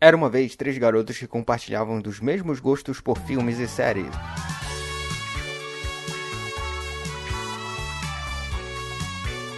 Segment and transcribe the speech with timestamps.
[0.00, 4.06] Era uma vez três garotos que compartilhavam dos mesmos gostos por filmes e séries.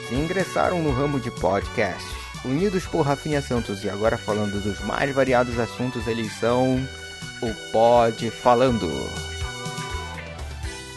[0.08, 2.08] Se ingressaram no ramo de podcast.
[2.42, 6.76] Unidos por Rafinha Santos e agora falando dos mais variados assuntos, eles são
[7.42, 8.88] o Pod Falando.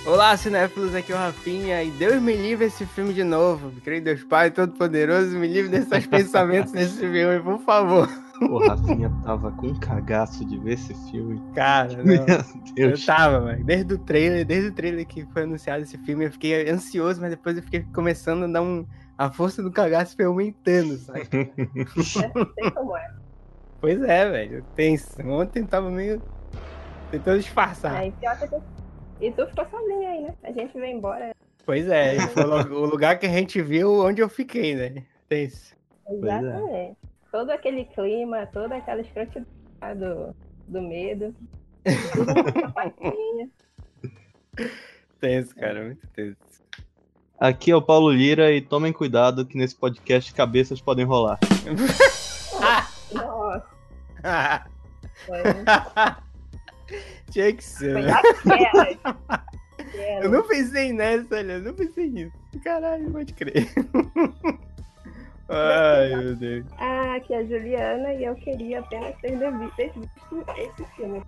[0.05, 3.73] Olá, cinéfilos, aqui é o Rafinha e Deus me livre esse filme de novo.
[3.83, 8.22] Creio Deus Pai Todo-Poderoso, me livre desses pensamentos nesse filme, por favor.
[8.49, 11.41] O Rafinha tava com um cagaço de ver esse filme.
[11.53, 12.03] Cara, não.
[12.03, 12.17] Meu
[12.75, 13.05] Eu Deus.
[13.05, 13.63] tava, mano.
[13.63, 17.29] Desde o trailer, desde o trailer que foi anunciado esse filme, eu fiquei ansioso, mas
[17.31, 18.85] depois eu fiquei começando a dar um.
[19.17, 21.27] A força do cagaço foi aumentando, sabe?
[22.03, 23.11] Sei como é.
[23.79, 24.65] pois é, velho.
[24.75, 25.21] Tenso.
[25.27, 26.21] Ontem tava meio.
[27.11, 27.95] tentando disfarçar.
[27.95, 28.61] Aí, pior que tu...
[29.21, 30.35] E tu ficou sozinho aí, né?
[30.43, 31.31] A gente veio embora.
[31.65, 35.03] Pois é, foi o lugar que a gente viu onde eu fiquei, né?
[35.29, 35.75] Tenso.
[36.09, 36.13] é.
[36.15, 36.97] Exatamente.
[37.33, 39.47] Todo aquele clima, toda aquela escrotidão
[39.97, 40.35] do,
[40.67, 41.35] do medo.
[45.19, 46.37] Tenso, cara, muito tenso.
[47.39, 51.39] Aqui é o Paulo Lira e tomem cuidado que nesse podcast cabeças podem rolar.
[53.11, 53.65] Nossa,
[57.31, 58.11] Tinha que ser, né?
[60.21, 62.37] Eu não pensei nessa, olha, eu não pensei nisso.
[62.63, 63.67] Caralho, pode crer.
[65.49, 66.65] Ai, meu Deus.
[66.77, 69.79] Ah, aqui é a Juliana e eu queria apenas ter visto
[70.57, 71.21] esse filme.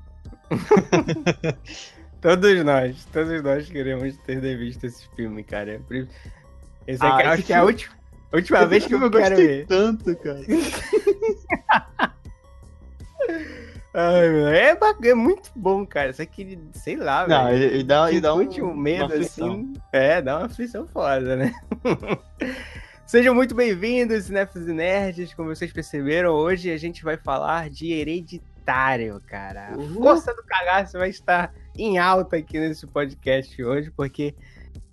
[2.21, 5.79] Todos nós, todos nós queremos ter visto esse filme, cara.
[6.87, 7.93] Esse é, Ah, que- acho que é a última,
[8.33, 9.67] última vez que eu, quero gostei ver.
[9.67, 10.39] tanto, cara.
[13.93, 16.11] Ai, meu, é, é muito bom, cara.
[16.13, 17.55] Só que, sei lá, Não, velho.
[17.63, 19.73] ele, ele dá, ele Que dá um, último medo, assim.
[19.93, 21.53] É, dá uma aflição foda, né?
[23.05, 25.33] Sejam muito bem-vindos, cinéfilos e nerds.
[25.33, 29.73] Como vocês perceberam, hoje a gente vai falar de Hereditário, cara.
[29.73, 30.03] A Uhul.
[30.03, 34.33] força do cagaço vai estar em alta aqui nesse podcast hoje, porque,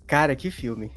[0.05, 0.91] cara, que filme.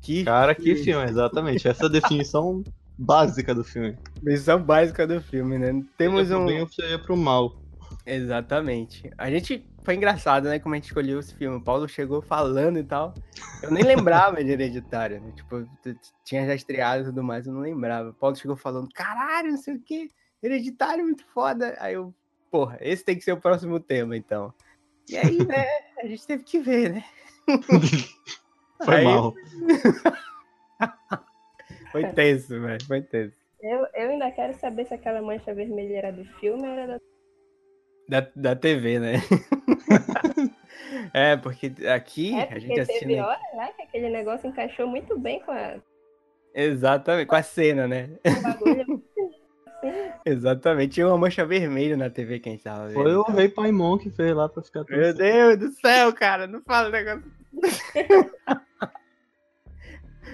[0.00, 1.66] Que Cara, que filme, exatamente.
[1.66, 2.62] Essa é a definição
[2.96, 3.96] básica do filme.
[4.22, 5.82] missão básica do filme, né?
[5.98, 6.46] Temos Seja pro um.
[6.46, 7.56] bem ou seja pro mal.
[8.06, 9.10] Exatamente.
[9.18, 9.66] A gente.
[9.82, 10.58] Foi engraçado, né?
[10.58, 11.56] Como a gente escolheu esse filme.
[11.56, 13.14] O Paulo chegou falando e tal.
[13.62, 15.32] Eu nem lembrava de Hereditário, né?
[15.32, 15.64] Tipo,
[16.24, 18.10] tinha já estreado e tudo mais, eu não lembrava.
[18.10, 20.08] O Paulo chegou falando, caralho, não sei o quê.
[20.42, 21.76] Hereditário, muito foda.
[21.78, 22.12] Aí eu,
[22.50, 24.52] porra, esse tem que ser o próximo tema, então.
[25.08, 25.66] E aí, né?
[26.02, 27.04] A gente teve que ver, né?
[28.84, 29.34] Foi Aí- mal.
[31.92, 32.84] Foi tenso, velho.
[32.86, 33.36] Foi tenso.
[33.60, 37.00] Eu, eu ainda quero saber se aquela mancha vermelha era do filme ou era da.
[38.08, 39.14] Da, da TV, né?
[41.12, 43.26] é, porque aqui É, a porque gente teve assina.
[43.26, 43.70] hora, né?
[43.76, 45.74] Que aquele negócio encaixou muito bem com, a,
[46.54, 48.10] Exatamente, com a cena, né?
[48.24, 49.02] o bagulho.
[50.24, 52.94] Exatamente, tinha uma mancha vermelha na TV que a gente tava vendo.
[52.94, 55.14] Foi o Rei Paimon que fez lá pra ficar Meu.
[55.14, 57.30] Deus do céu, cara, não fala negócio.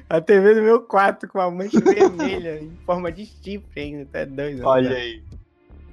[0.08, 4.24] a TV do meu quarto com uma mancha vermelha em forma de chifre ainda, tá
[4.24, 4.64] doido.
[4.64, 4.96] Olha né?
[4.96, 5.22] aí.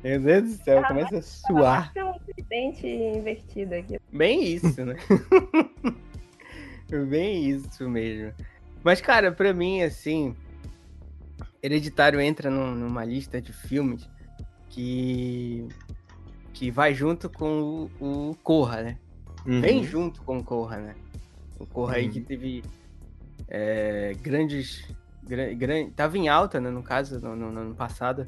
[0.04, 1.94] Meu Deus do céu, começa a suar.
[1.94, 4.00] tem um tridente invertido aqui.
[4.12, 4.96] Bem isso, né?
[7.10, 8.34] Bem isso mesmo.
[8.84, 10.36] Mas, cara, pra mim, assim,
[11.62, 14.09] Hereditário entra num- numa lista de filmes
[14.70, 15.68] que
[16.54, 18.98] que vai junto com o, o Corra, né?
[19.46, 19.62] Uhum.
[19.62, 20.96] Vem junto com o Corra, né?
[21.58, 22.12] O Corra aí Uhum.
[22.12, 22.64] que teve
[23.48, 24.84] é, grandes...
[25.24, 28.28] Gran, gran- tava em alta, né, no caso, no, no- no ano passado.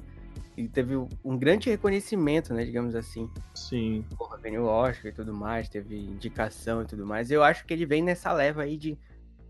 [0.58, 4.06] E teve um grande reconhecimento, né, digamos assim Sim.
[4.18, 7.32] porra, ganhou o Oscar e tudo mais, teve indicação e tudo mais.
[7.32, 8.98] Eu acho que ele vem nessa leva aí de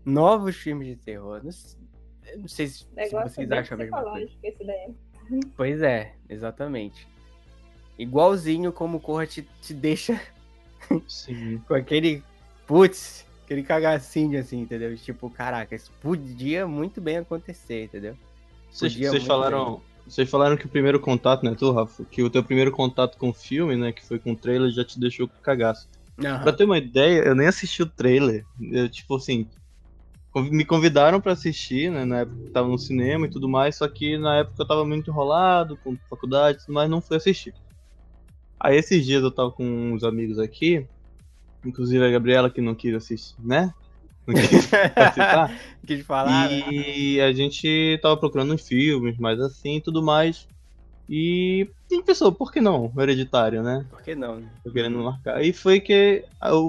[0.04, 1.42] novos filmes de terror.
[1.42, 1.50] Não,
[2.38, 4.26] não sei se, se Negócio vocês bem acham a mesma coisa.
[4.26, 4.94] psicológico esse daí.
[5.56, 7.08] Pois é, exatamente.
[7.98, 10.20] Igualzinho como o Corra te, te deixa
[11.08, 11.58] Sim.
[11.66, 12.22] com aquele
[12.66, 14.96] putz, aquele cagacinho assim, entendeu?
[14.96, 18.16] Tipo, caraca, isso podia muito bem acontecer, entendeu?
[18.70, 19.82] Vocês, vocês falaram.
[20.06, 22.04] Vocês falaram que o primeiro contato, né, tu, Rafa?
[22.04, 24.84] Que o teu primeiro contato com o filme, né, que foi com o trailer, já
[24.84, 25.88] te deixou com cagaço.
[26.18, 26.42] Aham.
[26.42, 28.44] Pra ter uma ideia, eu nem assisti o trailer.
[28.60, 29.48] Eu, tipo assim,
[30.34, 33.86] me convidaram pra assistir, né, na época que tava no cinema e tudo mais, só
[33.88, 37.54] que na época eu tava muito enrolado, com faculdade e tudo mais, não fui assistir.
[38.58, 40.86] Aí esses dias eu tava com uns amigos aqui,
[41.64, 43.72] inclusive a Gabriela que não quis assistir, né?
[44.26, 44.34] Não
[45.86, 46.60] quis falar, né?
[46.70, 50.46] E a gente tava procurando uns filmes, mais assim e tudo mais.
[51.08, 52.92] E a gente pensou, por que não?
[52.96, 53.84] Hereditário, né?
[53.90, 54.36] Por que não?
[54.36, 54.48] né?
[54.62, 55.42] Tô querendo marcar.
[55.42, 56.24] E foi que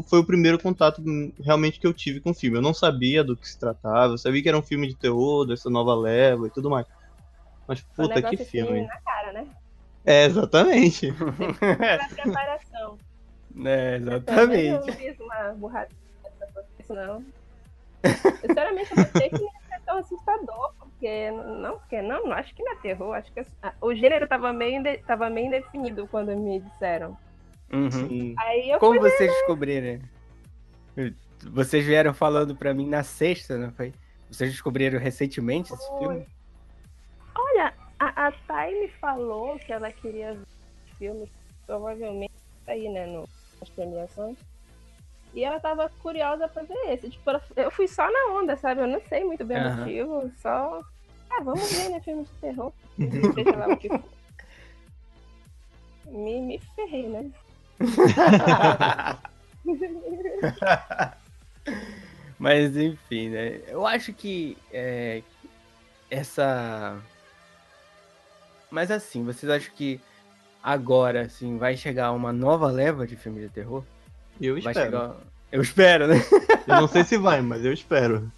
[0.09, 1.01] foi o primeiro contato
[1.39, 2.57] realmente que eu tive com o filme.
[2.57, 5.45] Eu não sabia do que se tratava, eu sabia que era um filme de terror,
[5.45, 6.87] dessa nova leva e tudo mais.
[7.67, 8.81] Mas puta, que assim filme.
[8.81, 9.47] na cara, né?
[10.03, 11.13] É, exatamente.
[11.59, 12.97] Pra preparação.
[13.63, 14.89] É, exatamente.
[14.89, 15.89] Eu fiz uma burrada
[16.93, 17.23] não.
[18.03, 18.11] Eu,
[18.47, 22.53] Sinceramente, eu pensei que não ia ser tão assustador, porque não, porque não, não acho
[22.53, 26.07] que não é terror, acho que ah, o gênero tava meio, inde- tava meio indefinido
[26.07, 27.17] quando me disseram.
[27.71, 28.35] Uhum.
[28.37, 29.99] Aí eu Como vocês descobriram?
[31.51, 33.93] Vocês vieram falando pra mim na sexta, não foi?
[34.29, 35.99] Vocês descobriram recentemente esse Foi.
[35.99, 36.27] filme?
[37.35, 40.45] Olha, a, a Thay me falou que ela queria ver
[40.97, 41.29] filmes,
[41.65, 42.33] provavelmente
[42.67, 43.27] aí, né, no,
[43.59, 44.37] nas premiações.
[45.33, 47.09] E ela tava curiosa pra ver esse.
[47.09, 48.81] Tipo, eu fui só na onda, sabe?
[48.81, 49.77] Eu não sei muito bem o Aham.
[49.77, 50.81] motivo, só.
[51.29, 51.99] Ah, vamos ver, né?
[52.01, 52.71] Filme de terror.
[53.33, 54.03] Seja lá o que for.
[56.05, 57.31] Me, me ferrei, né?
[62.37, 63.61] Mas enfim, né?
[63.67, 65.23] Eu acho que é,
[66.11, 67.01] essa.
[68.69, 69.99] Mas assim, vocês acham que
[70.61, 73.83] agora assim vai chegar uma nova leva de filme de terror?
[74.41, 74.85] Eu Vai espero.
[74.85, 75.15] chegar.
[75.51, 76.15] Eu espero, né?
[76.67, 78.31] Eu não sei se vai, mas eu espero.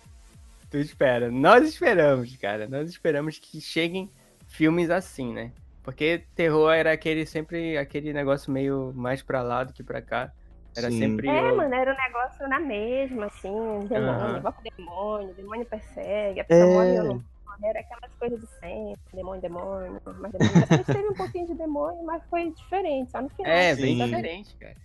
[0.70, 1.30] Tu espera.
[1.32, 2.68] Nós esperamos, cara.
[2.68, 4.10] Nós esperamos que cheguem
[4.48, 5.52] filmes assim, né?
[5.84, 10.32] Porque terror era aquele sempre aquele negócio meio mais pra lá do que pra cá.
[10.76, 11.00] Era Sim.
[11.00, 11.28] sempre.
[11.30, 16.44] É, mano, era um negócio na mesma, assim, demônio, invoca o demônio, demônio persegue, a
[16.44, 16.74] pessoa É.
[16.74, 17.14] morre ou não
[17.46, 20.60] morre, era aquelas coisas de sempre, demônio, demônio, mas demônio.
[20.68, 23.52] Depois teve um pouquinho de demônio, mas foi diferente, só no final.
[23.54, 24.76] É, bem diferente, cara.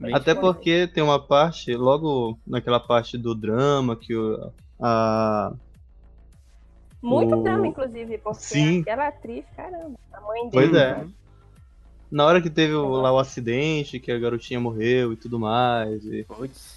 [0.00, 5.52] Bem Até porque tem uma parte, logo naquela parte do drama, que o, a.
[7.02, 8.80] Muito o- drama, inclusive, porque Sim.
[8.80, 10.78] aquela atriz, caramba, a mãe Pois dele.
[10.82, 10.94] é.
[10.96, 11.08] né?
[12.10, 16.04] Na hora que teve o- lá o acidente, que a garotinha morreu e tudo mais.
[16.04, 16.26] E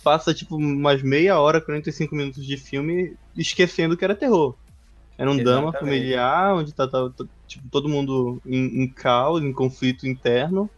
[0.03, 4.55] passa tipo umas meia hora, 45 minutos de filme esquecendo que era terror.
[5.17, 5.79] Era um drama Exatamente.
[5.95, 10.69] familiar, onde tá, tá- tá, tipo, todo mundo em, em caos, em conflito interno.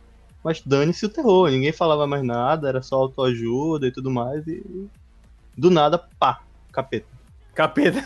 [0.50, 4.48] Mas dane-se o terror, ninguém falava mais nada, era só autoajuda e tudo mais.
[4.48, 4.90] E
[5.56, 6.42] do nada, pá,
[6.72, 7.06] capeta.
[7.54, 8.00] Capeta.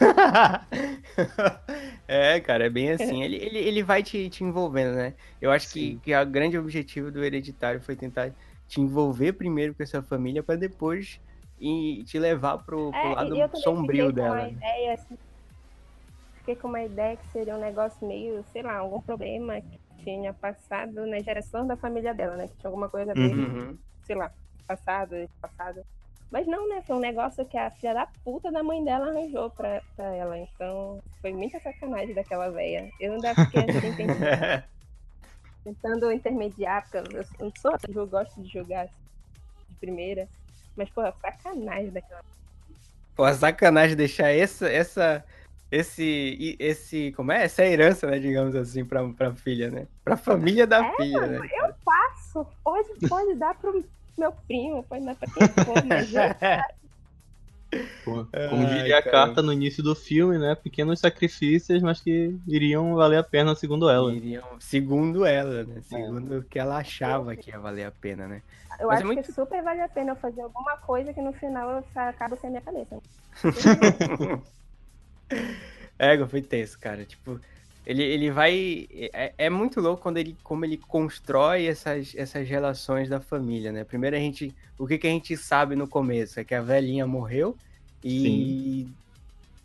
[2.05, 3.23] é, cara, é bem assim.
[3.23, 5.13] Ele, ele, ele vai te, te envolvendo, né?
[5.41, 6.01] Eu acho que, Sim.
[6.03, 8.29] que o grande objetivo do Hereditário foi tentar
[8.67, 11.21] te envolver primeiro com essa família pra depois
[11.57, 14.35] e te levar pro, pro É, lado sombrio fiquei com dela.
[14.35, 14.51] uma né?
[14.51, 15.17] ideia, assim,
[16.39, 20.33] fiquei com uma ideia que seria um negócio meio, sei lá, algum problema que tinha
[20.33, 22.47] passado na geração da família dela, né?
[22.47, 23.77] Que tinha alguma coisa ver Uhum.
[24.05, 24.31] sei lá,
[24.67, 25.83] passado, passado.
[26.31, 26.81] Mas não, né?
[26.81, 30.37] Foi um negócio que a filha da puta da mãe dela arranjou pra, pra ela.
[30.37, 32.89] Então, foi muita sacanagem daquela velha.
[32.99, 34.63] Eu ainda fiquei assim, tentando,
[35.63, 40.27] tentando intermediar, porque eu, não sou eu gosto de jogar de primeira.
[40.75, 42.21] Mas, pô, sacanagem daquela.
[43.15, 45.23] Pô, a sacanagem deixar essa, essa,
[45.75, 47.43] esse, esse, como é?
[47.43, 49.87] Essa herança, né, digamos assim, pra, pra filha, né?
[50.03, 51.47] Pra família da É, filha, mano, né?
[51.57, 52.45] eu passo.
[52.63, 53.83] Pode, pode dar pro
[54.17, 56.21] meu primo, pode dar pra quem for, mas eu
[58.49, 59.25] Como Ai, diria a caramba.
[59.27, 60.53] carta no início do filme, né?
[60.55, 64.13] Pequenos sacrifícios, mas que iriam valer a pena, segundo ela.
[64.13, 65.81] Iriam, segundo ela, né?
[65.81, 68.41] Segundo o que ela achava que ia valer a pena, né?
[68.79, 71.21] Eu Mas é acho muito- que super vale a pena eu fazer alguma coisa que
[71.21, 72.99] no final acabo sem a minha cabeça.
[75.99, 77.05] Ego, foi tenso, cara.
[77.05, 77.39] Tipo,
[77.85, 78.87] ele, ele vai.
[78.91, 83.83] É, é muito louco quando ele, como ele constrói essas, essas relações da família, né?
[83.83, 84.55] Primeiro a gente.
[84.77, 86.39] O que, que a gente sabe no começo?
[86.39, 87.59] É que a velhinha morreu
[88.03, 88.89] e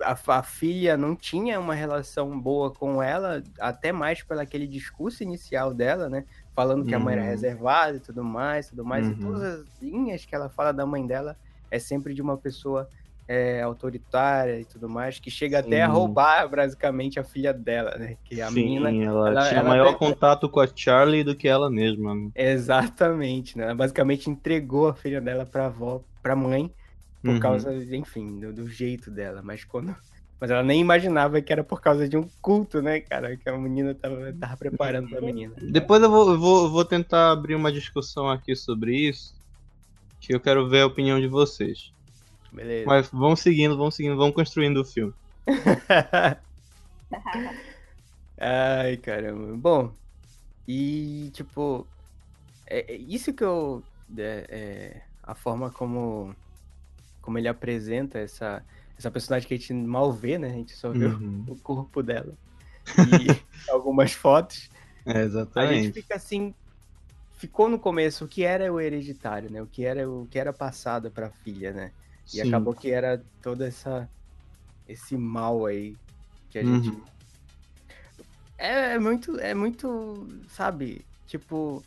[0.03, 5.23] a, a filha não tinha uma relação boa com ela, até mais pelo aquele discurso
[5.23, 6.25] inicial dela, né?
[6.55, 7.29] Falando que a mãe era Uhum.
[7.31, 9.09] reservada e tudo mais, tudo mais.
[9.11, 9.19] E Uhum.
[9.19, 11.37] todas as linhas que ela fala da mãe dela
[11.71, 12.89] é sempre de uma pessoa
[13.29, 18.17] é, autoritária e tudo mais, que chega até a roubar basicamente a filha dela, né?
[18.25, 19.05] Que a Sim, menina.
[19.05, 22.15] ela, ela- tinha ela maior até- contato com a Charlie do que ela mesma.
[22.15, 22.31] né?
[22.35, 23.65] Exatamente, né?
[23.65, 26.73] Ela basicamente entregou a filha dela pra avó, pra mãe,
[27.23, 27.41] por Uhum.
[27.41, 29.43] causa, enfim, do, do jeito dela.
[29.43, 29.95] Mas quando.
[30.41, 33.37] Mas ela nem imaginava que era por causa de um culto, né, cara?
[33.37, 35.53] Que a menina tava, tava preparando pra menina.
[35.71, 39.35] Depois eu vou, vou, eu vou tentar abrir uma discussão aqui sobre isso,
[40.21, 41.93] que eu quero ver a opinião de vocês.
[42.53, 42.91] Beleza.
[42.91, 45.15] Mas vamos seguindo, vamos seguindo, vamos construindo o filme.
[48.41, 49.57] Ai, caramba.
[49.57, 49.99] Bom,
[50.67, 51.91] e tipo,
[52.67, 53.89] é, é isso que eu.
[54.19, 54.47] é,
[54.99, 56.37] é, a forma como,
[57.23, 58.67] como ele apresenta essa,
[58.99, 60.51] essa personagem que a gente mal vê, né?
[60.51, 61.47] A gente só vê o- Uhum.
[61.47, 62.39] o corpo dela
[62.97, 63.29] e
[63.69, 64.71] algumas fotos.
[65.07, 65.23] É,
[65.57, 65.93] A gente exatamente.
[65.93, 66.55] fica assim.
[67.33, 69.63] Ficou no começo o que era o hereditário, né?
[69.63, 71.95] O que era o que era passado pra filha, né?
[72.35, 72.49] E Sim.
[72.49, 74.09] acabou que era toda essa
[74.87, 75.97] esse mal aí
[76.51, 77.03] que a gente Uhum.
[78.57, 81.81] É, é muito, é muito, sabe, tipo,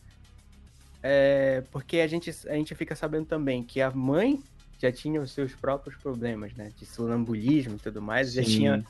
[1.03, 4.41] é, porque a gente, a gente fica sabendo também que a mãe
[4.79, 8.49] já tinha os seus próprios problemas, né, de sonambulismo e tudo mais, já Sim.
[8.49, 8.85] tinha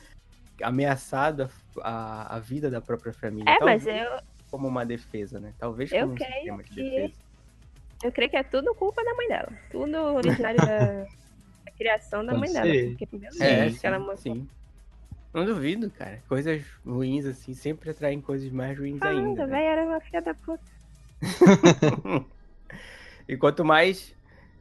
[0.62, 1.50] ameaçado
[1.82, 3.50] a, a, a vida da própria família.
[3.52, 4.20] É, Talvez mas eu,
[4.52, 5.54] como uma defesa, né?
[5.58, 7.14] Talvez Eu como um creio sistema de que- defesa.
[8.04, 9.52] eu creio que é tudo culpa da mãe dela.
[9.72, 11.08] Tudo originário da
[11.82, 12.62] criação da Pode mãe ser.
[12.62, 12.98] dela.
[12.98, 14.48] Porque, meu Deus, É, Sim, se ela mostrou sim.
[15.34, 16.22] Não duvido, cara.
[16.28, 19.10] Coisas ruins, assim, sempre atraem coisas mais ruins ainda.
[19.10, 19.54] Caramba, né?
[19.58, 20.64] velho, era uma filha da puta.
[23.28, 24.14] E quanto mais,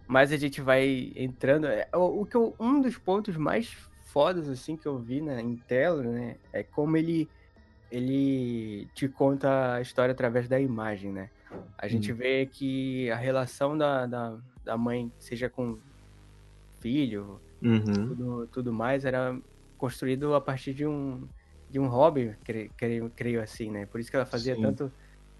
[0.06, 1.66] mais a gente vai entrando.
[1.66, 3.74] é, O, o que eu- um dos pontos mais
[4.12, 6.36] fodas, assim, que eu vi né, em tela, né?
[6.52, 7.28] É como ele,
[7.90, 11.30] ele te conta a história através da imagem, né?
[11.76, 15.80] A gente vê que a relação da, da, da mãe, seja com
[16.80, 18.08] filho, Uhum.
[18.08, 19.38] tudo, tudo mais, era
[19.76, 21.26] construído a partir de um,
[21.68, 23.86] de um hobby, cre- creio, creio assim, né?
[23.86, 24.62] Por isso que ela fazia Sim.
[24.62, 24.92] tanto,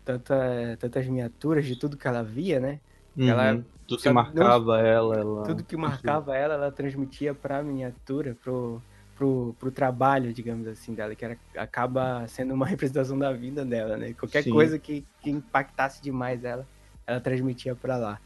[0.04, 2.80] tanta, tantas miniaturas de tudo que ela via, né?
[3.16, 3.28] Uhum.
[3.28, 5.44] Ela- Tudo que marcava ela, ela.
[5.46, 8.80] Tudo que marcava ela, ela transmitia pra miniatura, pro,
[9.16, 13.96] pro, pro trabalho, digamos assim, dela, que era, acaba sendo uma representação da vida dela,
[13.96, 14.14] né?
[14.14, 14.50] Qualquer Sim.
[14.52, 16.66] coisa que, que impactasse demais ela,
[17.06, 18.20] ela transmitia pra lá.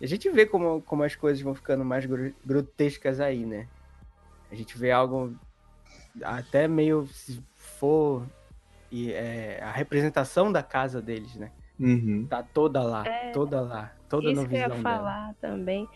[0.00, 3.66] A gente vê como, como as coisas vão ficando mais gro- grotescas aí, né?
[4.50, 5.34] A gente vê algo
[6.22, 8.26] até meio, se for,
[8.90, 11.50] e, é, a representação da casa deles, né?
[11.78, 12.26] Uhum.
[12.26, 14.98] Tá toda lá, É, toda lá, toda Isso na que eu visão ia dela.
[14.98, 15.88] falar também.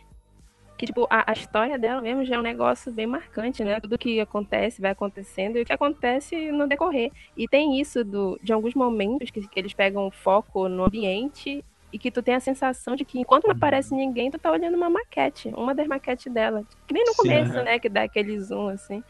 [0.79, 3.79] Que, tipo, a, a história dela mesmo já é um negócio bem marcante, né?
[3.81, 7.13] Tudo que acontece vai acontecendo e o que acontece no decorrer.
[7.37, 11.99] E tem isso do, de alguns momentos que, que eles pegam foco no ambiente e
[11.99, 13.51] que tu tem a sensação de que enquanto Uhum.
[13.51, 16.65] não aparece ninguém, tu tá olhando uma maquete, uma das maquetes dela.
[16.87, 17.63] Que nem no Sim, começo, aham.
[17.65, 17.79] né?
[17.79, 19.03] Que dá aquele zoom, assim.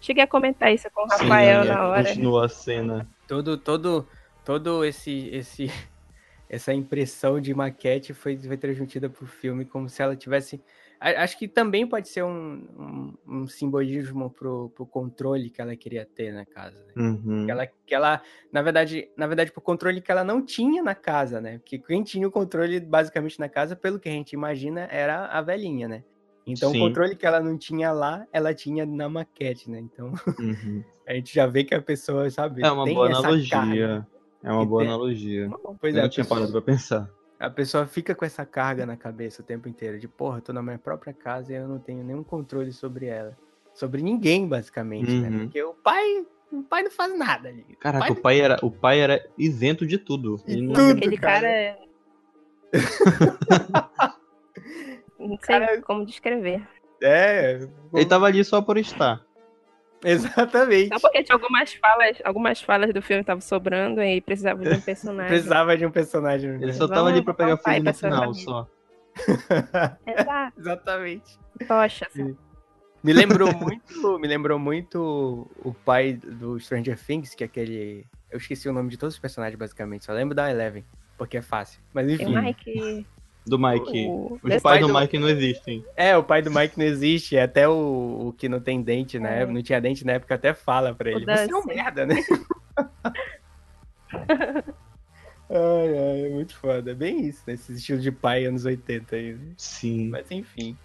[0.00, 2.04] Cheguei a comentar isso com o Sim, Rafael aí na hora.
[2.08, 3.08] Continua a cena.
[3.26, 4.06] todo todo
[4.44, 5.66] todo esse esse
[6.50, 10.60] essa impressão de maquete foi, foi transmitida pro filme como se ela tivesse
[11.02, 16.04] acho que também pode ser um, um, um simbolismo pro, pro controle que ela queria
[16.06, 16.92] ter na casa né?
[16.96, 17.44] Uhum.
[17.46, 20.94] que ela que ela na verdade na verdade pro controle que ela não tinha na
[20.94, 24.88] casa né porque quem tinha o controle basicamente na casa pelo que a gente imagina
[24.90, 26.04] era a velhinha né
[26.46, 26.78] então Sim.
[26.78, 30.82] o controle que ela não tinha lá ela tinha na maquete né então Uhum.
[31.06, 34.06] a gente já vê que a pessoa sabe É uma boa analogia.
[34.44, 35.50] É uma boa tem- analogia.
[35.80, 37.08] Pois Eu é, não tinha pessoa, parado pra pensar.
[37.42, 40.52] A pessoa fica com essa carga na cabeça o tempo inteiro, de porra, eu tô
[40.52, 43.36] na minha própria casa e eu não tenho nenhum controle sobre ela.
[43.74, 45.28] Sobre ninguém, basicamente, né?
[45.28, 45.38] Uhum.
[45.40, 47.66] Porque o pai, o pai não faz nada ali.
[47.70, 50.36] O Caraca, pai o pai era, o pai era isento de tudo.
[50.46, 51.40] De Ele não- Nossa, tudo, aquele cara.
[51.40, 51.78] cara.
[54.08, 54.12] é-
[55.18, 56.66] Não sei Cara- como descrever.
[57.02, 59.24] É, Ele tava ali só por estar.
[60.04, 60.90] exatamente.
[60.90, 64.80] Não porque tinha algumas falas, algumas falas do filme estavam sobrando e precisava de um
[64.82, 65.28] personagem.
[65.28, 66.50] Precisava de um personagem.
[66.62, 68.68] Ele só Vamos tava ali pra pegar o filho no final, só.
[70.06, 71.38] Exato, Exatamente.
[71.68, 72.08] poxa.
[73.04, 78.06] Me lembrou muito, me lembrou muito o pai do Stranger Things, que é aquele.
[78.30, 80.04] Eu esqueci o nome de todos os personagens, basicamente.
[80.04, 80.84] Só lembro da Eleven,
[81.18, 81.80] porque é fácil.
[81.92, 82.34] Mas enfim.
[82.34, 83.06] Mike.
[83.44, 84.06] Do Mike.
[84.06, 84.34] O...
[84.34, 85.84] Os pais pai do do- Mike não existem.
[85.96, 89.30] É, o pai do Mike não existe, até o, o que não tem dente na
[89.30, 89.38] É.
[89.38, 91.24] época, não tinha dente na época, até fala pra ele.
[91.24, 92.16] Você é um merda, né?
[95.50, 96.90] ai, ai, é muito foda.
[96.90, 97.54] É bem isso, né?
[97.54, 99.32] Esse estilo de pai anos 80 aí.
[99.34, 99.52] né?
[99.56, 100.08] Sim.
[100.08, 100.76] Mas enfim.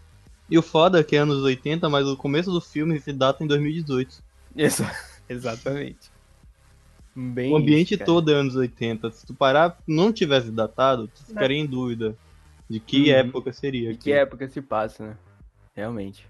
[0.49, 3.43] E o foda é que é anos 80, mas o começo do filme se data
[3.43, 4.23] em 2018.
[4.55, 4.91] Exa-
[5.29, 6.09] exatamente.
[7.15, 9.11] Bem o ambiente isso, todo é anos 80.
[9.11, 12.15] Se tu parar, não tivesse datado, tu ficaria em dúvida
[12.69, 13.17] de que Uhum.
[13.19, 13.91] época seria.
[13.91, 15.17] De que época se passa, né?
[15.75, 16.27] Realmente.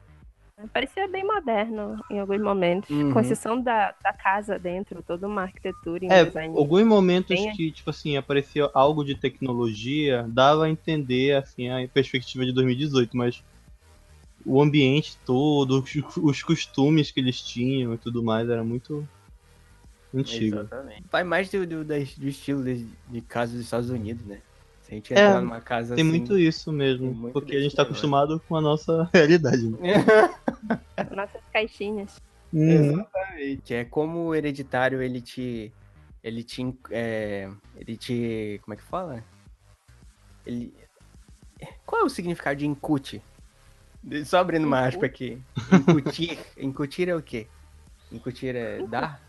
[0.73, 2.89] Parecia bem moderno em alguns momentos.
[2.89, 3.13] Uhum.
[3.13, 6.57] Com exceção da, da casa dentro, toda uma arquitetura e um É, design.
[6.57, 11.87] alguns momentos Bem- que, tipo assim, aparecia algo de tecnologia, dava a entender, assim, a
[11.87, 13.43] perspectiva de 2018, mas
[14.43, 19.07] o ambiente todo, os, os costumes que eles tinham e tudo mais, era muito
[20.13, 20.57] antigo.
[20.59, 21.03] Exatamente.
[21.11, 24.41] Vai mais do, do, do estilo de, de casa dos Estados Unidos, né?
[24.87, 26.09] Se a gente É, entrar numa casa Tem assim...
[26.17, 29.67] muito isso mesmo, tem muito porque a gente tá acostumado com a nossa realidade.
[29.69, 29.95] Né?
[31.13, 32.21] Nossas caixinhas.
[32.53, 33.73] Exatamente.
[33.73, 35.73] É como o hereditário ele te.
[36.23, 36.61] Ele te.
[36.89, 38.61] É, ele te.
[38.63, 39.21] Como é que fala?
[40.45, 40.73] Ele.
[41.85, 43.21] Qual é o significado de incute?
[44.25, 45.41] Só abrindo uma aspa aqui.
[45.89, 46.39] Incutir.
[46.57, 47.47] Incutir é o quê?
[48.09, 49.21] Incutir é dar?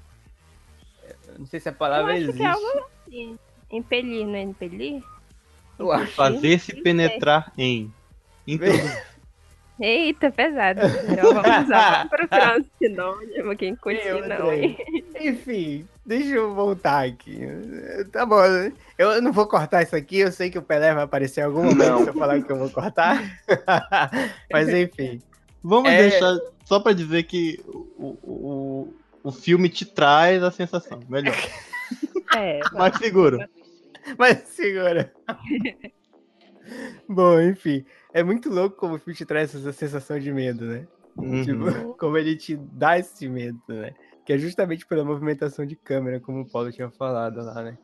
[1.26, 2.36] Eu Não sei se a Eu palavra acho existe.
[2.36, 3.38] que é algo assim.
[3.72, 5.02] Impelir, não é impelir?
[5.78, 6.02] Eu acho.
[6.04, 6.14] Impelir?
[6.14, 7.92] Fazer-se penetrar em.
[8.47, 9.08] Introduzir.
[9.80, 10.80] Eita, pesado.
[11.08, 11.92] Então vamos usar.
[11.99, 14.76] Vamos procurar um sinônimo que continua, não, hein?
[15.20, 17.38] Enfim, deixa eu voltar aqui.
[18.11, 18.40] Tá bom,
[18.99, 21.62] eu não vou cortar isso aqui, eu sei que o Pelé vai aparecer em algum
[21.62, 22.02] momento Não.
[22.02, 23.23] se eu falar que eu vou cortar.
[24.52, 25.20] Mas enfim.
[25.62, 26.08] Vamos É.
[26.08, 30.99] deixar só pra dizer que o, o, o filme te traz a sensação.
[31.08, 31.37] Melhor.
[32.37, 33.38] É, Mais seguro.
[34.18, 35.12] Mas segura.
[37.08, 37.84] Bom, enfim.
[38.12, 40.86] É muito louco como o filme te traz essa sensação de medo, né?
[41.16, 41.42] Uhum.
[41.42, 41.64] Tipo,
[41.98, 43.94] como ele te dá esse medo, né?
[44.24, 47.78] Que é justamente pela movimentação de câmera, como o Paulo tinha falado lá, né?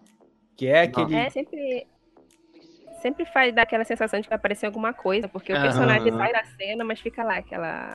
[0.57, 1.15] Que é aquele.
[1.15, 1.87] É, sempre.
[3.01, 5.63] Sempre faz dar aquela sensação de que vai aparecer alguma coisa, porque o Aham.
[5.63, 7.93] personagem sai da cena, mas fica lá, aquela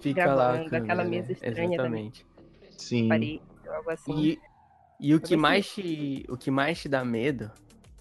[0.00, 0.52] fica lá.
[0.52, 1.10] gravando, câmera, aquela né?
[1.10, 2.26] mesa estranha Exatamente.
[2.78, 3.08] Sim.
[3.08, 4.18] parede ou algo assim.
[4.18, 4.42] E,
[4.98, 7.52] e o que mais te, o que mais te dá medo,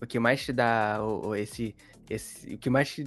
[0.01, 1.75] o que mais te dá o, o- esse,
[2.09, 3.03] esse, o que mais te,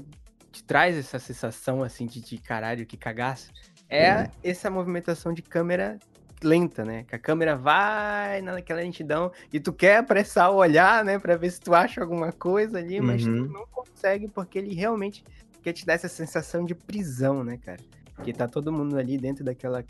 [0.53, 3.51] te traz essa sensação assim de, de caralho, que cagaço,
[3.89, 5.99] é essa movimentação de câmera
[6.43, 7.05] lenta, né?
[7.05, 11.51] Que a câmera vai naquela lentidão e tu quer apressar o olhar, né, Pra ver
[11.51, 13.49] se tu acha alguma coisa ali, mas tu Uhum.
[13.49, 15.25] não consegue porque ele realmente
[15.63, 17.81] quer te dar essa sensação de prisão, né, cara?
[18.23, 19.83] Que tá todo mundo ali dentro daquela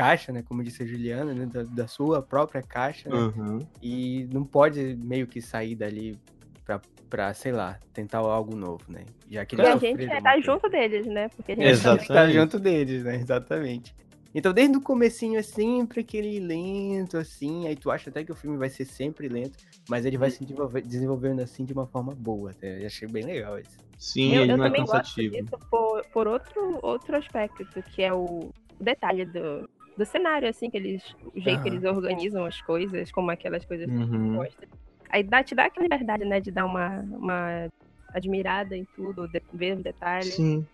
[0.00, 3.16] caixa, né, como disse a Juliana, né, da, da sua própria caixa, né?
[3.16, 3.58] Uhum.
[3.82, 6.18] E não pode meio que sair dali
[6.64, 6.80] pra,
[7.10, 9.04] pra, sei lá, tentar algo novo, né?
[9.28, 11.28] Já que E a gente é tá junto deles, né?
[11.28, 11.66] Porque a gente.
[11.66, 12.08] Exatamente.
[12.08, 13.16] Tá junto deles, né?
[13.16, 13.94] Exatamente.
[14.34, 18.34] Então, desde o comecinho é sempre aquele lento, assim, aí tu acha até que o
[18.34, 22.14] filme vai ser sempre lento, mas ele vai se desenvolver- desenvolvendo assim de uma forma
[22.14, 22.80] boa, até.
[22.80, 23.76] Eu achei bem legal isso.
[23.98, 25.34] Sim, eu, ele eu não é também gosto cansativo.
[25.34, 30.76] disso por, por outro, outro aspecto, que é o detalhe do, do cenário, assim, que
[30.76, 31.02] eles,
[31.34, 31.68] o jeito que Aham.
[31.68, 34.36] eles organizam as coisas, como aquelas coisas que Uhum.
[34.36, 34.66] gosta.
[35.10, 37.68] Aí dá, te dá aquela liberdade, né, de dar uma, uma
[38.14, 40.34] admirada em tudo, de, ver os detalhes.
[40.36, 40.66] Sim.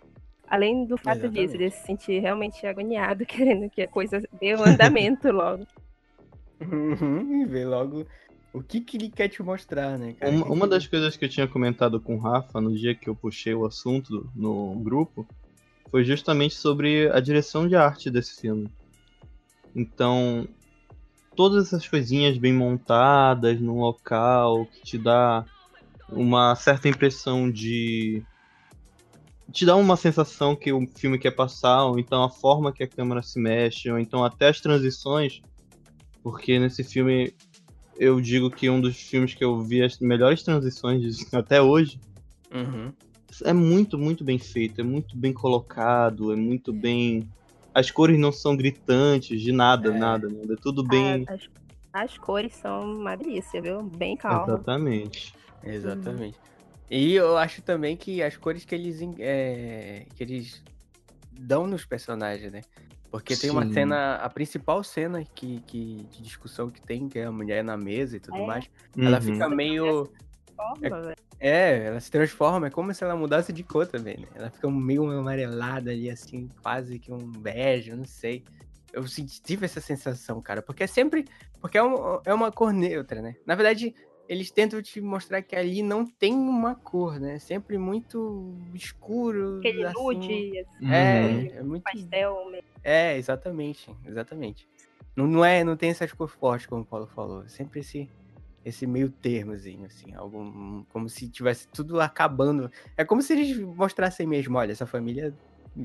[0.47, 1.29] Além do fato Exatamente.
[1.29, 5.65] disso, de se sentir realmente agoniado, querendo que a coisa dê o andamento logo.
[6.59, 8.05] Uhum, e ver logo
[8.53, 10.31] o que, que ele quer te mostrar, né, cara?
[10.31, 12.95] Uma, Que uma que- das coisas que eu tinha comentado com o Rafa no dia
[12.97, 15.27] que eu puxei o assunto no grupo
[15.91, 18.71] foi justamente sobre a direção de arte desse filme.
[19.75, 20.47] Então,
[21.35, 25.45] todas essas coisinhas bem montadas num local que te dá
[26.09, 28.23] uma certa impressão de.
[29.51, 32.87] te dá uma sensação que o filme quer passar, ou então a forma que a
[32.87, 35.41] câmera se mexe, ou então até as transições,
[36.23, 37.33] porque nesse filme
[37.99, 41.99] eu digo que um dos filmes que eu vi as melhores transições até hoje
[42.51, 42.93] Uhum.
[43.43, 47.27] é muito, muito bem feito, é muito bem colocado, é muito bem.
[47.77, 49.93] As cores não são gritantes de nada, É.
[49.99, 50.51] nada, nada.
[50.51, 51.23] É tudo bem.
[51.27, 51.41] Ah, as,
[51.93, 53.83] as cores são uma delícia, viu?
[53.83, 54.51] Bem calma.
[54.53, 55.35] Exatamente.
[55.63, 56.39] Exatamente.
[56.89, 60.63] E eu acho também que as cores que eles, é, que eles
[61.31, 62.61] dão nos personagens, né?
[63.11, 63.73] Porque tem uma Sim.
[63.73, 67.77] cena, a principal cena que, que, de discussão que tem, que é a mulher na
[67.77, 68.45] mesa e tudo É.
[68.47, 69.21] mais, ela Uhum.
[69.21, 70.11] fica meio.
[70.57, 71.15] Forma, velho.
[71.39, 74.27] É, ela se transforma, é como se ela mudasse de cor também, né?
[74.35, 78.43] Ela fica meio amarelada ali, assim, quase que um bege, eu não sei.
[78.91, 81.25] Eu senti, tive essa sensação, cara, porque é sempre.
[81.61, 83.35] Porque é, um- é uma cor neutra, né?
[83.45, 83.93] Na verdade,
[84.27, 87.35] eles tentam te mostrar que ali não tem uma cor, né?
[87.35, 89.59] É sempre muito escuro.
[89.59, 89.93] Aquele assim.
[89.93, 90.91] nude, assim, Uhum.
[90.91, 91.83] É, é muito.
[91.83, 94.67] pastel, meio É, exatamente, exatamente.
[95.15, 97.43] Não, não é, não tem essas cores fortes, como o Paulo falou.
[97.43, 98.09] É sempre esse,
[98.67, 102.69] esse meio termozinho, assim, algo como se tivesse tudo acabando.
[102.97, 105.33] É como se eles mostrassem mesmo, olha, essa família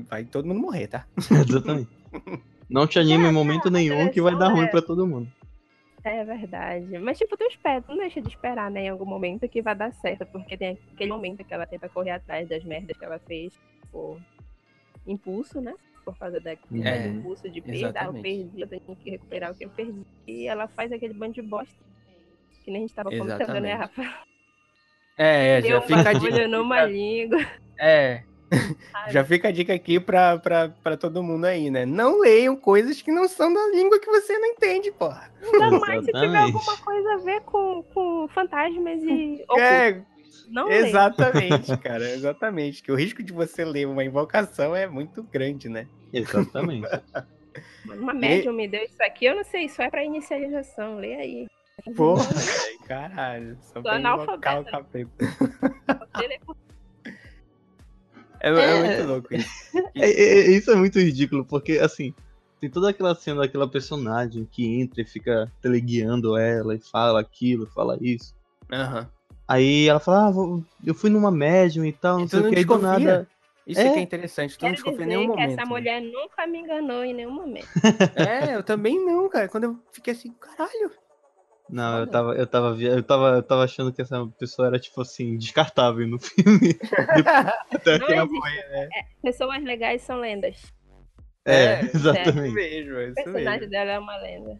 [0.09, 1.07] vai todo mundo morrer, tá?
[1.47, 1.89] Exatamente.
[2.69, 5.31] Não te anime em momento nenhum que vai dar ruim pra todo mundo.
[6.03, 6.99] É verdade.
[6.99, 9.73] Mas, tipo, tu espera, tu não deixa de esperar, né, em algum momento que vai
[9.73, 13.19] dar certo, porque tem aquele momento que ela tenta correr atrás das merdas que ela
[13.19, 13.53] fez
[13.89, 14.19] por
[15.07, 15.73] impulso, né?
[16.03, 18.01] Por causa da, do É, impulso de perda.
[18.01, 20.01] Ah, eu perdi, eu tenho que recuperar o que eu perdi.
[20.27, 21.92] E ela faz aquele bando de bosta.
[22.63, 23.75] Que nem a gente tava comentando, né, Exatamente.
[23.77, 24.23] Rafa?
[25.17, 26.47] É, é, Deu já um fica a dica.
[26.47, 27.45] numa língua.
[27.77, 28.23] É,
[29.09, 31.85] já fica a dica aqui pra, pra, pra todo mundo aí, né?
[31.85, 35.31] Não leiam coisas que não são da língua que você não entende, porra.
[35.41, 39.43] Ainda mais se tiver alguma coisa a ver com, com fantasmas e.
[39.59, 40.01] É,
[40.49, 40.87] Não leia.
[40.87, 42.81] exatamente, cara, exatamente.
[42.83, 45.87] Que o risco de você ler uma invocação é muito grande, né?
[46.11, 46.87] Exatamente.
[47.85, 51.47] Uma médium me deu isso aqui, eu não sei, isso é pra inicialização, lê aí.
[51.95, 52.25] Porra,
[52.87, 53.57] caralho.
[53.61, 54.85] Só o analfabeta.
[58.39, 58.77] É, é É.
[58.97, 59.49] muito louco isso.
[59.95, 62.13] É- é- isso é muito ridículo, porque assim,
[62.59, 67.67] tem toda aquela cena daquela personagem que entra e fica teleguiando ela e fala aquilo,
[67.67, 68.35] fala isso.
[68.71, 69.09] Aham.
[69.47, 72.49] Aí ela fala, ah, eu fui numa médium e tal, não E sei o não
[72.49, 73.27] que, aí do nada.
[73.67, 73.87] Isso É.
[73.87, 75.49] é que é interessante, tu não desconfia em nenhum que momento.
[75.51, 75.65] essa né?
[75.65, 77.67] mulher nunca me enganou em nenhum momento.
[78.15, 79.47] É, eu também não, cara.
[79.47, 80.91] Quando eu fiquei assim, caralho.
[81.73, 84.79] Não, eu tava, eu tava, via- eu tava, eu tava achando que essa pessoa era,
[84.79, 86.77] tipo assim, descartável no filme.
[87.73, 88.39] Até Não que a existe.
[88.39, 88.89] mãe, né?
[89.23, 90.61] Pessoas legais são lendas.
[91.45, 92.45] É, É, exatamente.
[92.49, 93.71] Isso mesmo, é O isso personagem mesmo.
[93.71, 94.59] dela é uma lenda.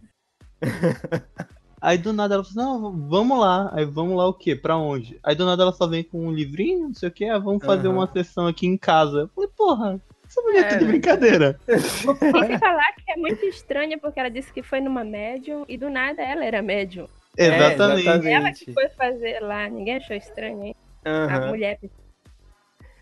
[1.80, 3.70] Aí do nada ela falou, não, vamos lá.
[3.76, 4.56] Aí vamos lá o quê?
[4.56, 5.20] Pra onde?
[5.22, 7.64] Aí do nada ela só vem com um livrinho, não sei o quê, ah, vamos
[7.64, 7.98] fazer Aham.
[7.98, 9.20] uma sessão aqui em casa.
[9.20, 10.02] Eu falei, porra,
[10.34, 10.92] essa mulher tá É, de né?
[10.92, 11.60] brincadeira.
[11.68, 15.78] E sem falar que é muito estranha, porque ela disse que foi numa médium e
[15.78, 17.08] do nada ela era médium.
[17.38, 18.08] É, Exatamente.
[18.08, 18.74] Ela que exatamente.
[18.74, 20.76] foi fazer lá, ninguém achou estranho, hein?
[21.06, 21.48] A Aham.
[21.50, 21.80] mulher.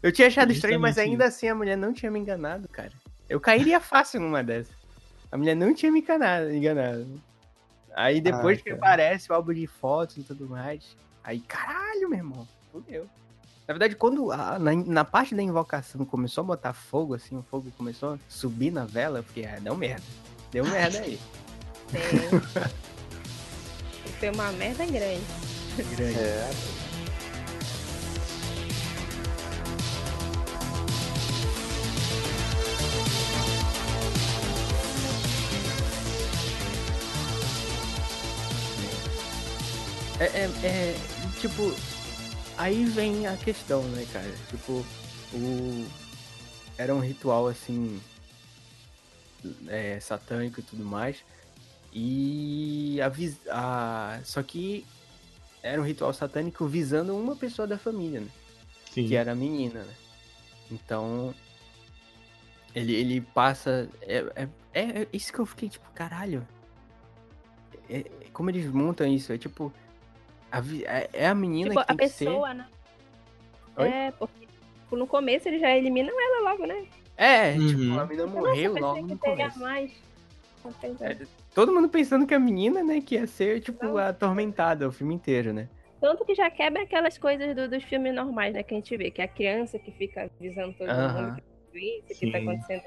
[0.03, 2.91] Eu tinha achado estranho, mas ainda assim a mulher não tinha me enganado, cara.
[3.29, 4.75] Eu cairia fácil numa dessas.
[5.31, 6.51] A mulher não tinha me enganado.
[6.51, 7.21] enganado.
[7.93, 8.77] Aí depois Ah, que cara.
[8.81, 10.95] aparece o álbum de fotos e tudo mais.
[11.23, 12.47] Aí, caralho, meu irmão.
[12.71, 13.07] Fudeu.
[13.71, 17.41] Na verdade, quando a- na, na parte da invocação começou a botar fogo, assim, o
[17.49, 20.03] fogo começou a subir na vela, eu fiquei, ah, deu merda.
[20.51, 21.17] Deu merda aí.
[21.89, 22.01] Tem...
[24.19, 25.21] Foi uma merda grande.
[25.95, 26.19] Grande.
[26.19, 26.51] É.
[40.19, 40.95] É, é, é,
[41.39, 41.73] tipo,
[42.57, 44.31] aí vem a questão, né, cara?
[44.49, 44.85] Tipo,
[45.33, 45.87] o
[46.77, 47.99] era um ritual assim
[49.67, 51.23] é, satânico e tudo mais.
[51.93, 54.85] E a, vis- a só que
[55.61, 58.27] era um ritual satânico visando uma pessoa da família, né?
[58.91, 59.07] Sim.
[59.07, 59.93] que era a menina, né?
[60.69, 61.33] Então
[62.73, 63.89] ele, ele passa.
[64.01, 66.47] É, é, é isso que eu fiquei tipo, caralho.
[67.89, 69.31] É- é- como eles montam isso?
[69.33, 69.71] É tipo.
[70.51, 72.25] A vi- é, é a menina tipo, que tem a que ser.
[72.25, 72.67] pessoa, né?
[73.77, 73.87] Oi?
[73.87, 76.85] É, porque tipo, no começo eles já eliminam ela logo, né?
[77.17, 77.67] É, Uhum.
[77.67, 79.59] tipo, a menina morreu Nossa, logo no começo.
[79.59, 79.91] mais.
[81.01, 81.17] É.
[81.55, 83.97] Todo mundo pensando que a menina, né, que ia ser, tipo, Não.
[83.97, 85.67] a atormentada o filme inteiro, né?
[85.99, 88.61] Tanto que já quebra aquelas coisas do- dos filmes normais, né?
[88.63, 92.31] Que a gente vê, que é a criança que fica avisando todo mundo que que
[92.31, 92.83] tá acontecendo.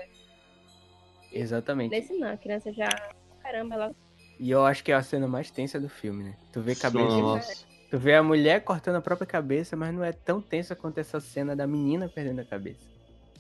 [1.33, 1.91] Exatamente.
[1.91, 2.89] Nesse não, a criança já.
[3.43, 3.95] Caramba, ela.
[4.39, 6.35] E eu acho que é a cena mais tensa do filme, né?
[6.53, 7.07] Tu vê a cabeça.
[7.07, 7.65] Nossa.
[7.91, 11.21] Tu vê a mulher cortando a própria cabeça, mas não é tão tensa quanto essa
[11.21, 12.81] cena da menina perdendo a cabeça.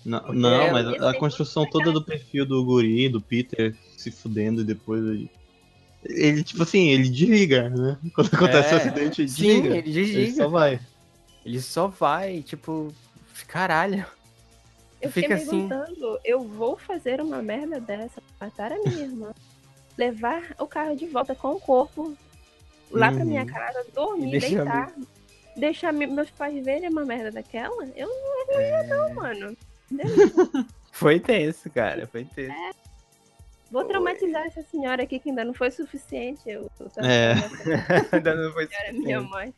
[0.04, 4.11] Não, não, ela- mas a tem construção toda do perfil do guri, do Peter, se
[4.11, 5.30] fudendo e depois ele...
[6.04, 7.98] Ele, tipo assim, ele desliga, né?
[8.14, 9.68] Quando acontece o É, acidente, ele Sim, desliga.
[9.68, 10.33] ele Ele desliga.
[10.37, 10.80] só vai.
[11.44, 12.94] Ele só vai, tipo,
[13.48, 14.07] caralho.
[15.00, 15.62] Eu Fica fiquei assim.
[15.62, 19.30] me perguntando, eu vou fazer uma merda dessa, matar a minha irmã,
[19.96, 22.16] levar o carro de volta com o corpo
[22.90, 23.26] lá pra Uhum.
[23.26, 24.92] minha casa, dormir, deixar deitar,
[25.57, 27.85] deixar me- meus pais verem uma merda daquela?
[27.96, 29.57] Eu não ia não, mano.
[30.92, 32.54] Foi tenso, cara, foi tenso.
[33.70, 36.40] Vou traumatizar essa senhora aqui que ainda não foi suficiente.
[36.48, 37.35] Eu tô É.
[38.12, 39.30] Ainda não foi senhora, minha suficiente.
[39.30, 39.54] mãe.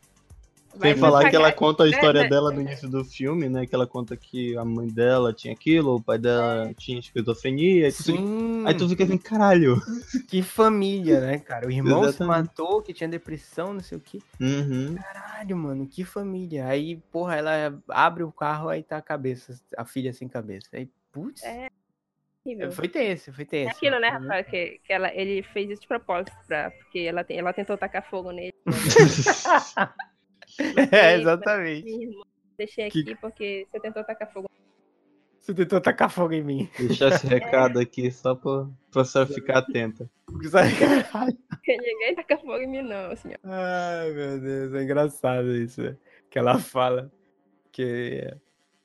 [0.79, 2.29] Sem falar que ela conta a né, história né?
[2.29, 3.65] dela no início do filme, né?
[3.65, 7.85] Que ela conta que a mãe dela tinha aquilo, o pai dela tinha esquizofrenia.
[7.85, 9.77] Aí tu, fica- Sim, aí tu fica assim, caralho.
[10.29, 11.67] que família, né, cara?
[11.67, 12.27] O irmão se Exatamente.
[12.47, 14.19] matou, que tinha depressão, não sei o que.
[14.39, 14.95] Uhum.
[14.95, 16.67] Caralho, mano, que família.
[16.67, 20.69] Aí, porra, ela abre o carro, aí tá a cabeça, a filha sem cabeça.
[20.73, 21.69] Aí, putz, É,
[22.45, 22.71] horrível.
[22.71, 23.75] foi tenso, foi É tenso.
[23.75, 24.43] aquilo, né, Rafael?
[24.43, 28.07] Que, que ela, ele fez isso de propósito, pra, porque ela, tem- ela tentou tacar
[28.07, 28.53] fogo nele.
[30.91, 32.09] É, exatamente.
[32.57, 34.49] Deixei Que- aqui porque você tentou tacar fogo.
[35.39, 36.69] Você tentou tacar fogo em mim.
[36.77, 40.09] Deixar esse recado aqui só pra, pra senhora ficar atenta.
[40.51, 41.37] Caralho?
[41.67, 43.39] Ninguém taca fogo em mim, não, senhor.
[43.43, 45.81] Ai, meu Deus, é engraçado isso.
[45.81, 45.95] né?
[46.29, 47.09] Que ela fala
[47.71, 48.33] que,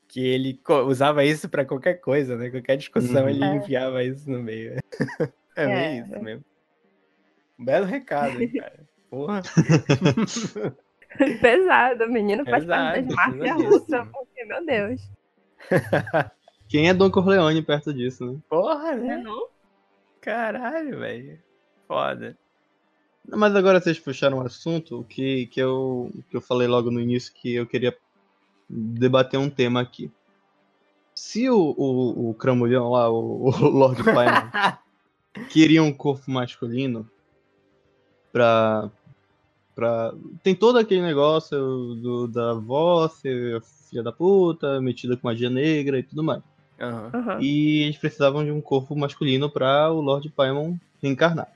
[0.07, 0.57] que ele
[0.87, 2.49] usava isso pra qualquer coisa, né?
[2.49, 3.29] Qualquer discussão Uhum.
[3.29, 3.55] ele É.
[3.55, 4.77] enfiava isso no meio.
[5.57, 5.97] É, É.
[5.99, 6.45] isso mesmo.
[7.59, 8.79] Um belo recado, hein, cara.
[9.09, 9.41] Porra.
[11.41, 15.01] Pesado, o menino faz parte das máfias russas, porque, meu Deus.
[16.67, 18.39] Quem é Don Corleone perto disso, né?
[18.49, 19.17] Porra, Não é né?
[19.17, 19.47] não?
[20.19, 21.39] Caralho, velho.
[21.87, 22.37] Foda.
[23.27, 27.33] Mas agora vocês puxaram um assunto que, que, eu, que eu falei logo no início
[27.33, 27.95] que eu queria
[28.69, 30.11] debater um tema aqui.
[31.13, 34.49] Se o, o, o Cramulhão lá, o, o Lord Paimon,
[35.49, 37.09] queria um corpo masculino
[38.31, 38.89] pra,
[39.75, 40.13] pra.
[40.43, 41.57] Tem todo aquele negócio
[41.95, 46.41] do, da avó ser filha da puta, metida com magia negra e tudo mais.
[46.79, 47.39] Aham.
[47.41, 51.47] E eles precisavam de um corpo masculino para o Lord Paimon reencarnar.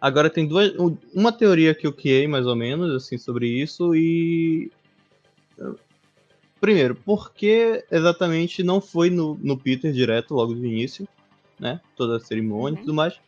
[0.00, 3.94] Agora tem duas, um- uma teoria que eu criei mais ou menos assim sobre isso
[3.94, 4.70] e
[6.60, 11.06] primeiro, por que exatamente não foi no, no Peter direto, logo do início,
[11.58, 11.80] né?
[11.96, 12.84] Toda a cerimônia e Uhum.
[12.86, 13.18] tudo mais.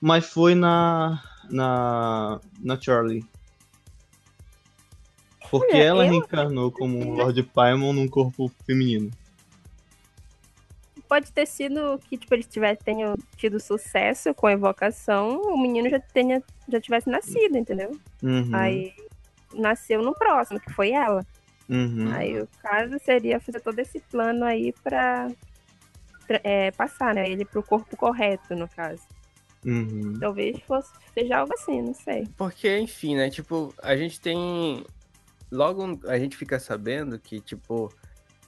[0.00, 1.22] Mas foi na.
[1.50, 2.40] na.
[2.60, 3.24] na Charlie.
[5.50, 9.10] Porque Olha, ela eu- reencarnou como Lord Paimon num corpo feminino.
[11.08, 15.88] Pode ter sido que tipo, eles tivessem tenham tido sucesso com a evocação, o menino
[15.88, 17.98] já, tenha, já tivesse nascido, entendeu?
[18.22, 18.92] Uhum, Aí
[19.54, 21.24] nasceu no próximo, que foi ela.
[21.66, 22.12] uhum.
[22.12, 25.30] Aí o caso seria fazer todo esse plano aí pra,
[26.26, 27.26] pra, é, passar, né?
[27.26, 29.00] Ele pro corpo correto, no caso.
[29.64, 30.14] Uhum.
[30.20, 32.26] Talvez fosse, seja algo assim, não sei.
[32.36, 33.28] Porque, enfim, né?
[33.30, 34.84] Tipo, a gente tem.
[35.50, 37.92] Logo a gente fica sabendo que, tipo,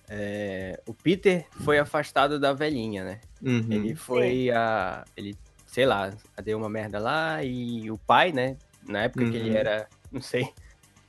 [0.08, 3.20] é, o Peter foi afastado da velhinha, né?
[3.42, 3.66] Uhum.
[3.70, 5.04] Ele foi a.
[5.16, 6.12] Ele, sei lá,
[6.44, 8.56] deu uma merda lá e o pai, né?
[8.86, 9.56] Na época que ele Uhum.
[9.56, 9.88] era.
[10.12, 10.48] Não sei.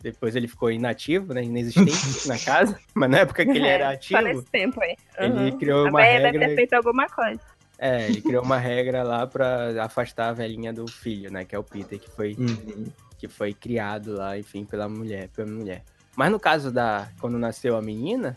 [0.02, 1.44] Depois ele ficou inativo, né?
[1.44, 2.80] Inexistente na casa.
[2.96, 4.96] Mas na época que ele era É, Só ativo, nesse tempo aí.
[5.20, 5.58] ele Uhum.
[5.60, 6.48] criou A uma véia deve regra.
[6.50, 7.40] ter feito alguma coisa.
[7.84, 11.44] É, ele criou uma regra lá pra afastar a velhinha do filho, né?
[11.44, 12.86] Que é o Peter, que foi Uhum.
[13.17, 15.84] que foi criado lá, enfim, pela mulher, pela mulher.
[16.15, 18.36] Mas no caso da quando nasceu a menina,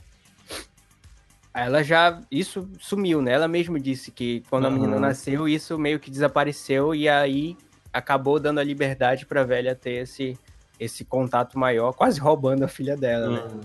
[1.52, 3.32] ela já isso sumiu, né?
[3.32, 4.76] Ela mesma disse que quando a Aham.
[4.78, 7.54] menina nasceu, isso meio que desapareceu e aí
[7.92, 10.38] acabou dando a liberdade pra velha ter esse
[10.80, 13.42] esse contato maior, quase roubando a filha dela, né?
[13.46, 13.60] Uhum.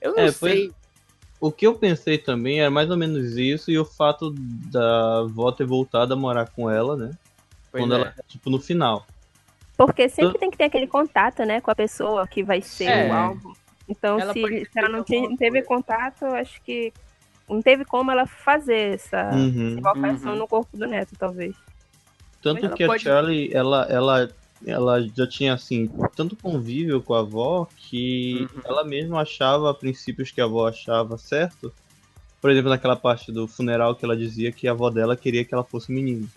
[0.00, 0.72] Eu não É, sei.
[1.46, 4.30] O que eu pensei também era mais ou menos isso, e o fato
[4.72, 7.10] da avó ter voltado a morar com ela, né?
[7.70, 8.00] pois Quando é.
[8.00, 9.06] ela, tipo, no final.
[9.76, 13.10] Porque sempre tem que ter aquele contato, né, com a pessoa que vai ser É.
[13.10, 13.56] o alvo.
[13.86, 16.90] Então, Ela se, se ela não, não teve contato, eu acho que
[17.46, 19.76] não teve como ela fazer essa Uhum.
[19.76, 20.38] invocação Uhum.
[20.38, 21.54] no corpo do neto, talvez.
[22.40, 24.30] Tanto Ela que pode- a Charlie, ela, ela,
[24.66, 28.62] ela já tinha, assim, tanto convívio com a avó que Uhum.
[28.64, 31.72] ela mesma achava a princípios que a avó achava certo.
[32.40, 35.54] Por exemplo, naquela parte do funeral que ela dizia que a avó dela queria que
[35.54, 36.28] ela fosse menino.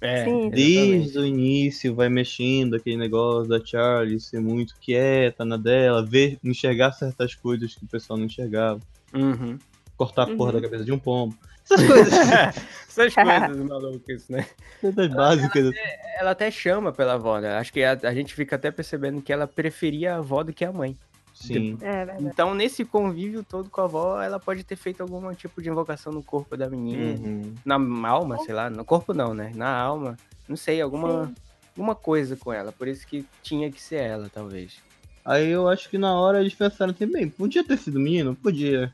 [0.00, 0.50] É, Sim.
[0.50, 6.38] Desde o início vai mexendo aquele negócio da Charlie ser muito quieta na dela, ver,
[6.44, 8.80] enxergar certas coisas que o pessoal não enxergava,
[9.14, 9.58] Uhum.
[9.96, 10.60] cortar a porra Uhum.
[10.60, 11.36] da cabeça de um pombo.
[11.68, 12.12] Essas coisas,
[12.88, 14.46] Essas coisas malucas, né?
[14.80, 15.74] coisas básicas.
[16.18, 17.58] Ela até chama pela avó, né?
[17.58, 20.64] Acho que a, a gente fica até percebendo que ela preferia a avó do que
[20.64, 20.96] a mãe.
[21.34, 21.76] Sim.
[21.82, 22.16] É.
[22.18, 26.10] Então, nesse convívio todo com a avó, ela pode ter feito algum tipo de invocação
[26.10, 27.20] no corpo da menina.
[27.20, 27.54] Uhum.
[27.62, 28.70] Na alma, sei lá.
[28.70, 29.52] No corpo não, né?
[29.54, 30.16] Na alma.
[30.48, 31.34] Não sei, alguma, Sim.
[31.76, 32.72] alguma coisa com ela.
[32.72, 34.78] Por isso que tinha que ser ela, talvez.
[35.22, 38.34] Aí eu acho que na hora eles pensaram assim, bem, podia ter sido menino?
[38.34, 38.90] Podia.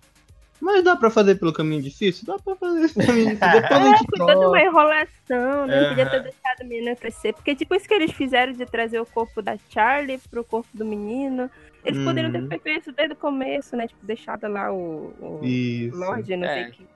[0.65, 2.25] Mas dá pra fazer pelo caminho difícil?
[2.25, 3.61] Dá pra fazer esse caminho difícil.
[3.63, 5.89] Depois a gente Foi toda uma enrolação, né?
[5.89, 7.33] Podia ter deixado a menina crescer.
[7.35, 10.85] Porque, tipo, isso que eles fizeram de trazer o corpo da Charlie pro corpo do
[10.85, 11.51] menino.
[11.85, 12.49] Eles poderiam ter Uhum.
[12.49, 13.89] feito isso desde o começo, né?
[13.89, 15.97] Tipo, deixado lá o, o Isso.
[15.99, 16.55] Lorde, não É.
[16.55, 16.87] sei o que.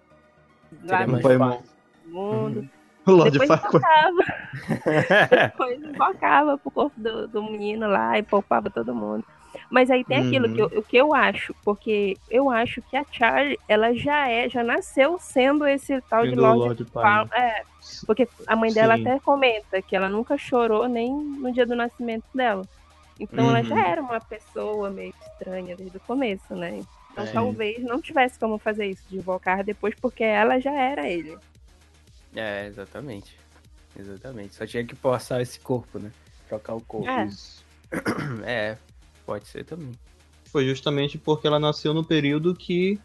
[0.85, 1.63] Lá no fácil.
[2.07, 2.69] mundo.
[3.05, 4.25] O Lorde Depois invocava.
[5.51, 9.25] Depois invocava pro corpo do, do menino lá e poupava todo mundo.
[9.71, 10.55] Mas aí tem aquilo Uhum.
[10.55, 14.49] que eu, o que eu acho, porque eu acho que a Charlie, ela já é,
[14.49, 17.45] já nasceu sendo esse tal de Sendo o Lorde Lorde Fal- Paimon.
[17.49, 17.63] É,
[18.07, 19.03] porque a mãe dela Sim.
[19.03, 22.67] até comenta que ela nunca chorou nem no dia do nascimento dela.
[23.19, 23.65] Então ela Uhum.
[23.65, 26.85] já era uma pessoa meio estranha desde o começo, né?
[27.13, 27.33] Então É.
[27.33, 31.37] talvez não tivesse como fazer isso, de invocar depois, porque ela já era ele.
[32.35, 33.39] É, exatamente.
[33.99, 34.55] Exatamente.
[34.55, 36.11] Só tinha que passar esse corpo, né?
[36.49, 37.09] Trocar o corpo.
[37.09, 37.25] É.
[37.25, 37.65] Isso.
[38.45, 38.77] É,
[39.27, 39.93] pode ser também.
[40.47, 42.99] Foi justamente porque ela nasceu no período que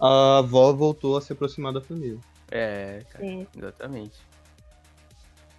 [0.00, 2.18] a avó voltou a se aproximar da família.
[2.50, 3.24] É, cara.
[3.24, 3.46] Sim.
[3.56, 4.18] Exatamente.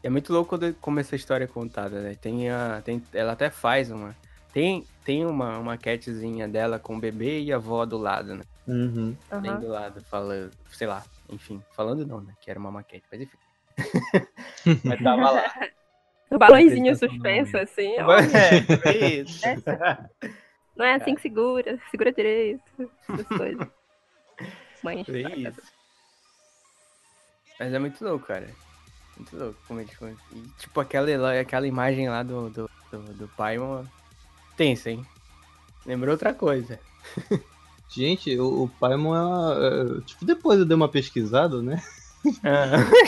[0.03, 2.15] É muito louco quando- como essa história é contada, né?
[2.15, 4.13] Tem a, tem, ela até faz uma.
[4.51, 8.43] Tem, tem uma, uma catzinha dela com o bebê e a avó do lado, né?
[8.67, 9.15] Uhum.
[9.41, 12.33] Bem do lado, falando, sei lá, enfim, falando não, né?
[12.41, 13.37] Que era uma maquete, mas enfim.
[14.83, 15.43] mas tava lá.
[16.33, 17.95] O balãozinho suspenso, assim.
[17.99, 18.17] ó.
[18.17, 19.41] É, foi isso.
[20.75, 22.63] Não é assim que segura, segura direito.
[23.07, 23.67] Essas coisas.
[24.83, 25.35] Mãe estragada.
[25.35, 25.61] isso.
[27.59, 28.49] Mas é muito louco, cara.
[29.15, 30.15] Muito louco como eles foi.
[30.33, 33.85] E, tipo, aquela, aquela imagem lá do, do, do, do Paimon.
[34.57, 35.05] Tensa, hein?
[35.85, 36.79] Lembrou outra coisa.
[37.89, 41.79] Gente, o, o Paimon é, uma, é, Tipo, depois eu dei uma pesquisada, né?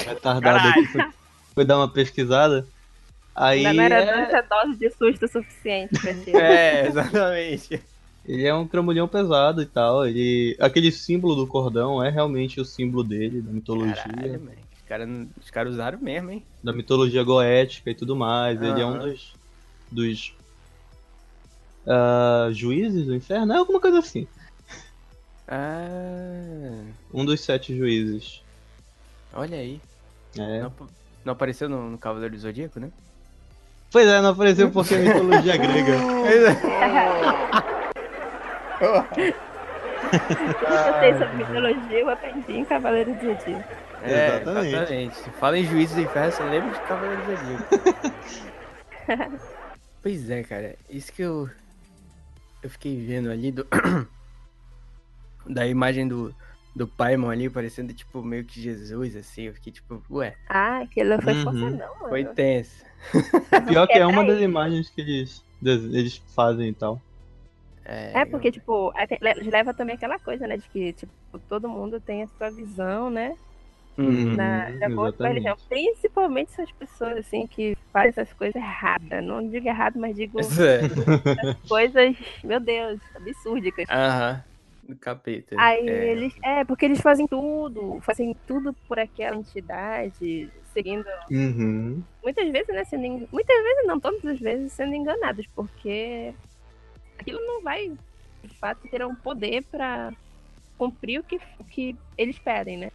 [0.06, 1.14] Retardado aqui.
[1.56, 2.68] Foi dar uma pesquisada.
[3.36, 6.32] Aí não era é- dose de susto suficiente pra ti.
[6.38, 7.82] é, exatamente.
[8.26, 10.08] ele é um tramulhão pesado e tal.
[10.08, 13.96] Ele, aquele símbolo do cordão é realmente o símbolo dele, da mitologia.
[13.96, 14.52] Caralho, man.
[14.52, 16.44] Os caras cara usaram mesmo, hein?
[16.64, 18.62] da mitologia goética e tudo mais.
[18.62, 19.34] Ele é um dos,
[19.92, 20.34] dos
[21.88, 23.54] ah, juízes do inferno?
[23.54, 24.28] É alguma coisa assim.
[25.48, 28.42] Ah, Um dos sete juízes.
[29.34, 29.80] olha aí.
[30.38, 30.62] É.
[30.62, 30.74] Não,
[31.24, 32.92] não apareceu no, no Cavaleiro do Zodíaco, né?
[33.96, 35.94] Pois é, não apareceu porque é mitologia grega.
[38.78, 39.34] Tudo que
[40.66, 43.64] eu sei sobre mitologia, eu aprendi em Cavaleiro do Zodíaco.
[44.04, 44.76] É, Exatamente.
[44.76, 45.16] exatamente.
[45.16, 47.64] Se fala em Juízes do Inferno, você lembra de Cavaleiro do Zodíaco.
[50.04, 50.76] pois é, cara.
[50.90, 51.50] Isso que eu.
[52.62, 53.66] Eu fiquei vendo ali do.
[55.48, 56.36] da imagem do,
[56.76, 59.44] do Paimon ali, parecendo tipo meio que Jesus, assim.
[59.44, 61.44] Eu fiquei tipo, ué, Ah, aquilo foi Uhum.
[61.44, 62.10] forçadão, mano.
[62.10, 62.84] foi tenso.
[63.68, 67.00] Pior que é Quebra uma das imagens que eles, eles fazem e tal.
[67.86, 70.58] É, É porque, tipo, aí tem- le- leva também aquela coisa, né?
[70.58, 71.14] De que, tipo,
[71.48, 73.34] todo mundo tem a sua visão, né?
[73.98, 74.36] Uhum.
[74.36, 75.56] Na, de acordo com a religião.
[75.70, 79.24] Principalmente essas pessoas, assim, que fazem essas coisas erradas.
[79.24, 81.56] Não digo errado, mas digo É.
[81.70, 83.86] coisas, meu Deus, absúrdicas.
[83.90, 84.44] Aham.
[84.88, 85.56] Do capeta.
[85.60, 86.12] Aí é.
[86.12, 86.34] eles.
[86.44, 88.00] É, porque eles fazem tudo.
[88.02, 91.06] Fazem tudo por aquela entidade, seguindo.
[91.32, 92.04] Uhum.
[92.24, 92.84] Muitas vezes, né?
[92.84, 96.34] Sendo, en- muitas vezes não, todas as vezes sendo enganados, porque
[97.18, 97.92] aquilo não vai,
[98.44, 100.14] de fato, ter um poder pra
[100.78, 102.92] cumprir o que, o que eles pedem, né?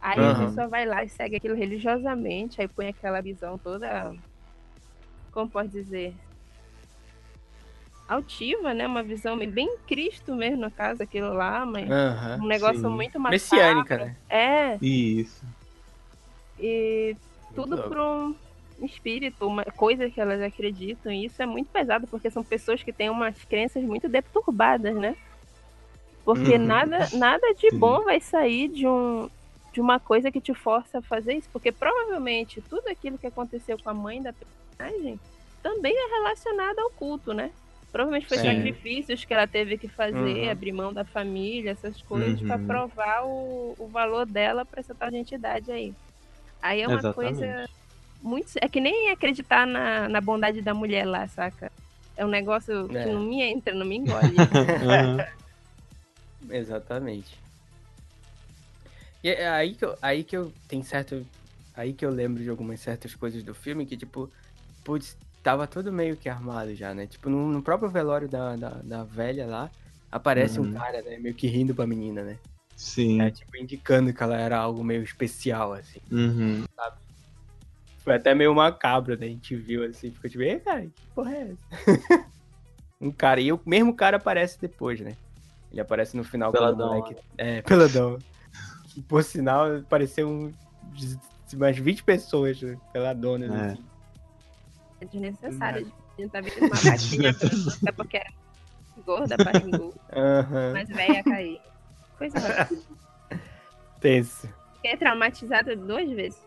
[0.00, 0.46] Aí a Aham.
[0.46, 4.14] pessoa vai lá e segue aquilo religiosamente, aí põe aquela visão toda.
[5.32, 6.14] Como pode dizer?
[8.08, 8.86] Altiva, né?
[8.86, 11.88] Uma visão bem Cristo mesmo, no caso, aquilo lá, mas
[12.40, 12.88] um negócio sim.
[12.88, 13.32] muito macabro.
[13.32, 14.16] Messiânica, né?
[14.30, 15.44] É, Isso.
[16.58, 17.14] e
[17.54, 18.34] tudo por um
[18.82, 21.12] espírito, uma coisa que elas acreditam.
[21.12, 25.14] E isso é muito pesado, porque são pessoas que têm umas crenças muito deturbadas, né?
[26.24, 26.66] Porque Uhum.
[26.66, 27.78] nada, nada de Sim.
[27.78, 29.28] bom vai sair de um
[29.70, 33.78] de uma coisa que te força a fazer isso, porque provavelmente tudo aquilo que aconteceu
[33.78, 35.20] com a mãe da personagem
[35.62, 37.52] também é relacionado ao culto, né?
[37.90, 38.44] Provavelmente foi Sim.
[38.44, 40.50] sacrifícios que ela teve que fazer, Uhum.
[40.50, 42.66] abrir mão da família, essas coisas, pra Uhum.
[42.66, 45.94] provar o, o valor dela pra essa tal de entidade aí.
[46.60, 47.38] Aí é uma Exatamente.
[47.40, 47.68] coisa
[48.20, 48.50] muito.
[48.60, 51.72] É que nem acreditar na, na bondade da mulher lá, saca?
[52.16, 53.04] É um negócio É.
[53.04, 54.36] que não me entra, não me engole.
[54.82, 55.24] Aham.
[56.50, 57.36] Exatamente.
[59.22, 61.26] E é aí que eu, aí que eu tem certo.
[61.74, 64.30] Aí que eu lembro de algumas certas coisas do filme que, tipo,
[64.84, 67.06] putz, tava tudo meio que armado já, né?
[67.06, 69.70] Tipo, no, no próprio velório da, da, da velha lá,
[70.10, 70.72] aparece um Uhum.
[70.74, 71.18] cara, né?
[71.18, 72.38] Meio que rindo pra menina, né?
[72.76, 73.20] Sim.
[73.20, 76.00] É, tipo, indicando que ela era algo meio especial, assim.
[76.12, 76.64] Uhum.
[77.98, 79.26] Foi até meio macabro, né?
[79.26, 82.26] A gente viu assim, ficou tipo, ei, cara, que porra é essa?
[83.00, 85.16] um cara, e o mesmo cara aparece depois, né?
[85.70, 87.16] Ele aparece no final Peladão, moleque.
[87.36, 88.18] É, peladão.
[88.88, 90.52] Que por sinal apareceu um,
[91.52, 92.78] umas 20 pessoas né?
[92.92, 93.72] peladonas, É.
[93.72, 93.84] assim.
[95.00, 95.92] É desnecessário.
[96.16, 98.30] A gente tá vestindo uma batinha branca porque era
[99.06, 100.72] gorda, barriguda, Aham.
[100.72, 101.60] mas velha cair.
[102.18, 102.82] Coisa horrorosa.
[104.00, 104.48] Tenso.
[104.76, 106.46] Fiquei traumatizada duas vezes.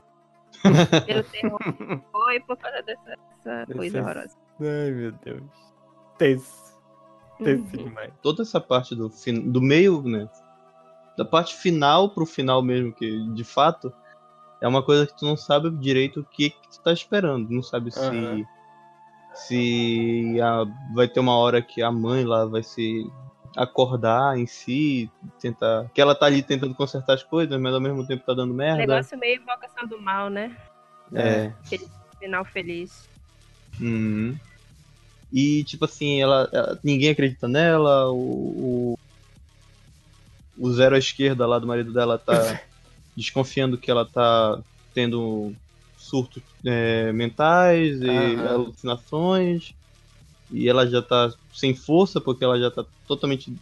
[1.05, 1.59] Pelo terror
[2.33, 4.35] e por causa dessa, dessa coisa horrorosa.
[4.59, 5.43] Ai, meu Deus.
[6.17, 6.71] Tenso.
[7.43, 7.83] Tenso Uhum.
[7.85, 8.11] demais.
[8.21, 9.49] Toda essa parte do, fin...
[9.49, 10.29] do meio, né?
[11.17, 13.91] Da parte final pro final mesmo, que de fato
[14.61, 17.49] é uma coisa que tu não sabe direito o que, que tu tá esperando.
[17.49, 17.99] Não sabe se.
[17.99, 18.45] Aham.
[19.33, 20.65] Se a...
[20.93, 23.09] vai ter uma hora que a mãe lá vai se
[23.55, 25.89] acordar em si, tentar.
[25.93, 28.57] Que ela tá ali tentando consertar as coisas, mas ao mesmo tempo tá dando Um
[28.57, 28.77] merda.
[28.77, 30.55] negócio meio invocação do mal, né?
[31.13, 31.51] É.
[32.19, 33.09] Final feliz.
[33.79, 34.37] Uhum.
[35.33, 38.99] E, tipo assim, ela, ela- ninguém acredita nela, o, o,
[40.57, 42.59] o zero à esquerda lá do marido dela tá
[43.15, 44.61] desconfiando que ela tá
[44.93, 45.53] tendo
[45.95, 48.53] surtos é, mentais e Aham.
[48.53, 49.73] alucinações,
[50.49, 53.55] e ela já tá sem força porque ela já tá totalmente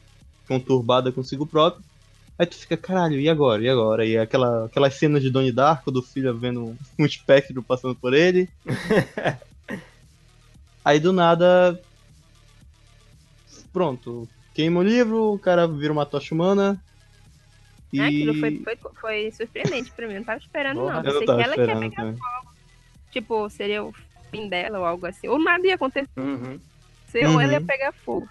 [0.47, 1.83] conturbada consigo própria.
[2.37, 3.61] Aí tu fica, caralho, e agora?
[3.61, 4.05] E agora?
[4.05, 8.49] E aquela, aquelas cenas de Donnie Darko do filho vendo um espectro passando por ele.
[10.83, 11.77] Aí do nada.
[13.73, 14.27] Pronto.
[14.53, 16.81] Queima o livro, o cara vira uma tocha humana.
[17.91, 17.99] E.
[17.99, 20.13] É, aquilo foi, foi, foi surpreendente pra mim.
[20.13, 21.01] Eu não tava esperando, Porra.
[21.01, 21.11] não.
[21.11, 21.95] Eu Pensei que ela que ia esperando pegar.
[22.03, 22.19] também.
[23.11, 23.93] Tipo, seria o
[24.31, 25.27] fim dela ou algo assim.
[25.27, 26.59] Ou nada ia acontecer, Uhum.
[27.33, 27.65] ou ela ia Uhum.
[27.65, 28.29] pegar fogo.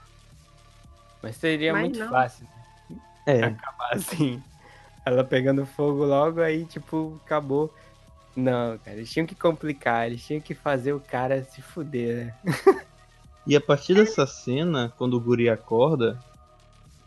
[1.22, 2.08] Mas seria Mas muito não.
[2.10, 2.46] fácil
[3.26, 3.44] É.
[3.44, 4.42] acabar assim.
[5.04, 7.74] Ela pegando fogo logo, aí, tipo, acabou.
[8.36, 12.84] Não, cara, eles tinham que complicar, eles tinham que fazer o cara se fuder, né?
[13.46, 16.22] E a partir dessa cena, quando o guri acorda,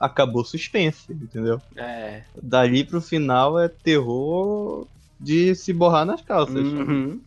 [0.02, 1.62] acabou o suspense, entendeu?
[1.76, 2.24] É.
[2.42, 4.88] Dali pro final é terror
[5.20, 6.56] de se borrar nas calças.
[6.68, 7.22] Uhum.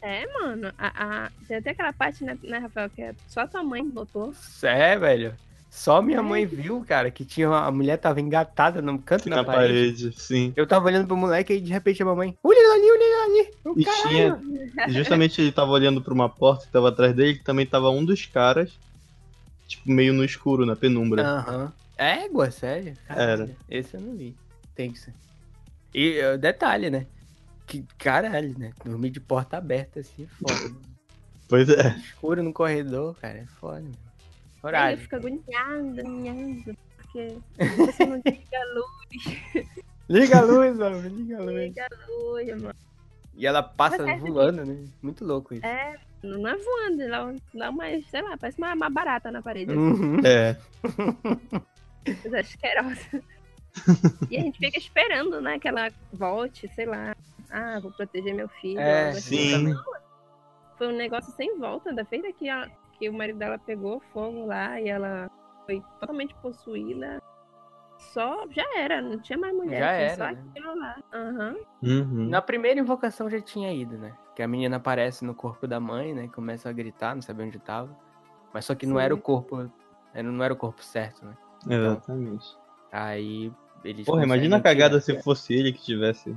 [0.00, 0.72] É, mano.
[0.78, 4.32] A, a- Tem até aquela parte, né, né, Rafael, que é só tua mãe botou.
[4.62, 5.34] É, velho.
[5.68, 6.22] Só minha É.
[6.22, 10.04] mãe viu, cara, que tinha uma- a mulher tava engatada no canto Na da parede.
[10.04, 10.52] parede, sim.
[10.56, 13.40] Eu tava olhando pro moleque e de repente a mamãe, olha ele ali, olha ele
[13.44, 13.80] ali.
[13.80, 14.88] E "Caralho." tinha.
[14.88, 18.04] Justamente ele tava olhando pra uma porta que tava atrás dele, que também tava um
[18.04, 18.72] dos caras,
[19.68, 21.22] tipo, meio no escuro, na penumbra.
[21.24, 21.72] Aham.
[22.00, 22.94] Égua, sério?
[23.06, 23.56] Caralho, Era.
[23.68, 24.34] Esse eu não vi.
[24.74, 25.12] Tem que ser.
[25.94, 27.06] E eh, detalhe, né?
[27.66, 28.72] Que caralho, né?
[28.82, 30.74] Dormir de porta aberta assim, é foda.
[31.48, 31.88] Pois é.
[31.98, 33.80] Escuro no corredor, cara, é foda.
[33.82, 34.98] Eu Horário.
[34.98, 37.36] fico agoniada, agoniada, porque
[37.76, 39.68] você não liga a luz,
[40.08, 41.54] Liga a luz, homem, liga a luz.
[41.54, 42.74] liga a luz, mano.
[43.34, 44.84] E ela passa Mas é voando, né?
[45.02, 45.64] Muito louco isso.
[45.66, 49.70] É, não é voando, ela dá uma, sei lá, parece uma, uma barata na parede.
[49.70, 49.80] assim.
[49.80, 50.20] Uhum.
[50.24, 50.56] É.
[52.04, 53.22] coisa asquerosa.
[54.30, 57.14] e a gente fica esperando, né, que ela volte, sei lá.
[57.50, 58.80] Ah, vou proteger meu filho.
[58.80, 59.36] É, algo assim.
[59.66, 59.74] sim.
[60.78, 64.46] Foi um negócio sem volta, da feita que, ela- que o marido dela pegou fogo
[64.46, 65.30] lá e ela
[65.66, 67.20] foi totalmente possuída.
[67.98, 70.44] Só, já era, não tinha mais mulher, Já tinha era, só né?
[70.50, 70.96] aquilo lá.
[71.12, 71.56] Aham.
[71.82, 72.28] Uhum.
[72.30, 74.16] Na primeira invocação já tinha ido, né?
[74.34, 76.28] Que a menina aparece no corpo da mãe, né?
[76.28, 77.94] Começa a gritar, não sabia onde tava.
[78.54, 79.02] Mas só que não Sim.
[79.02, 79.70] era o corpo.
[80.14, 81.36] Não era o corpo certo, né?
[81.68, 82.46] Exatamente.
[82.92, 83.52] Aí
[83.84, 84.06] eles.
[84.06, 86.36] Porra, imagina a cagada se fosse ele que tivesse.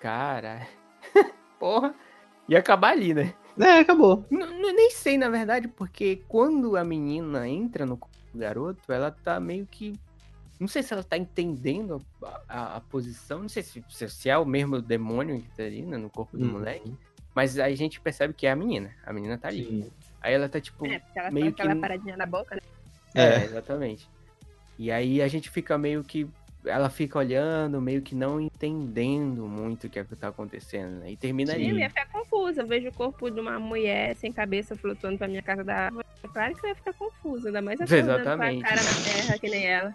[0.00, 0.66] Cara.
[1.58, 1.94] Porra.
[2.48, 3.34] Ia acabar ali, né?
[3.58, 4.24] É, acabou.
[4.30, 9.10] N- nem sei, na verdade, porque quando a menina entra no corpo do garoto, ela
[9.10, 9.94] tá meio que.
[10.60, 14.28] Não sei se ela tá entendendo a, a- a posição, não sei se, se- se
[14.30, 16.52] é o mesmo demônio que tá ali né, no corpo do Uhum.
[16.52, 16.94] moleque,
[17.34, 18.90] mas aí a gente percebe que é a menina.
[19.04, 19.64] A menina tá ali.
[19.64, 19.90] Sim.
[20.20, 20.86] Aí ela tá tipo.
[20.86, 22.60] É, porque ela Meio aquela que- paradinha na boca, né?
[23.14, 23.44] É, É.
[23.44, 24.08] exatamente.
[24.78, 26.28] E aí a gente fica meio que.
[26.64, 31.12] Ela fica olhando, meio que não entendendo muito o que é que tá acontecendo, né?
[31.12, 31.62] E termina Sim.
[31.62, 31.78] Eu ali.
[31.80, 32.62] ia ficar confusa.
[32.62, 36.04] Eu vejo o corpo de uma mulher sem cabeça flutuando pra minha casa da árvore.
[36.24, 38.62] É claro que você ia ficar confusa, ainda mais acordando com a Exatamente.
[38.64, 39.94] cara na terra, que nem ela.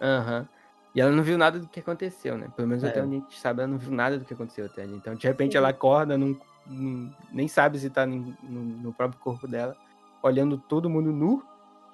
[0.00, 0.48] Aham.
[0.94, 2.48] E ela não viu nada do que aconteceu, né?
[2.54, 2.88] Pelo menos É.
[2.88, 4.94] até onde a gente sabe, ela não viu nada do que aconteceu até ali.
[4.94, 5.58] Então, de repente, Sim.
[5.58, 9.76] ela acorda, não, não- nem sabe se tá no, no- no próprio corpo dela,
[10.22, 11.42] olhando todo mundo nu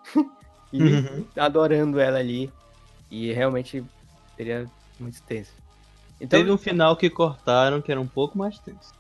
[0.73, 1.29] e Uhum.
[1.37, 2.53] adorando ela ali.
[3.11, 3.85] E realmente
[4.37, 5.53] seria muito tenso.
[6.21, 8.93] Então, Teve um final que cortaram que era um pouco mais tenso.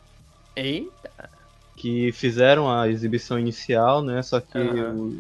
[0.56, 1.30] Eita!
[1.76, 4.22] Que fizeram a exibição inicial, né?
[4.22, 4.94] Só que Aham.
[4.94, 5.18] o-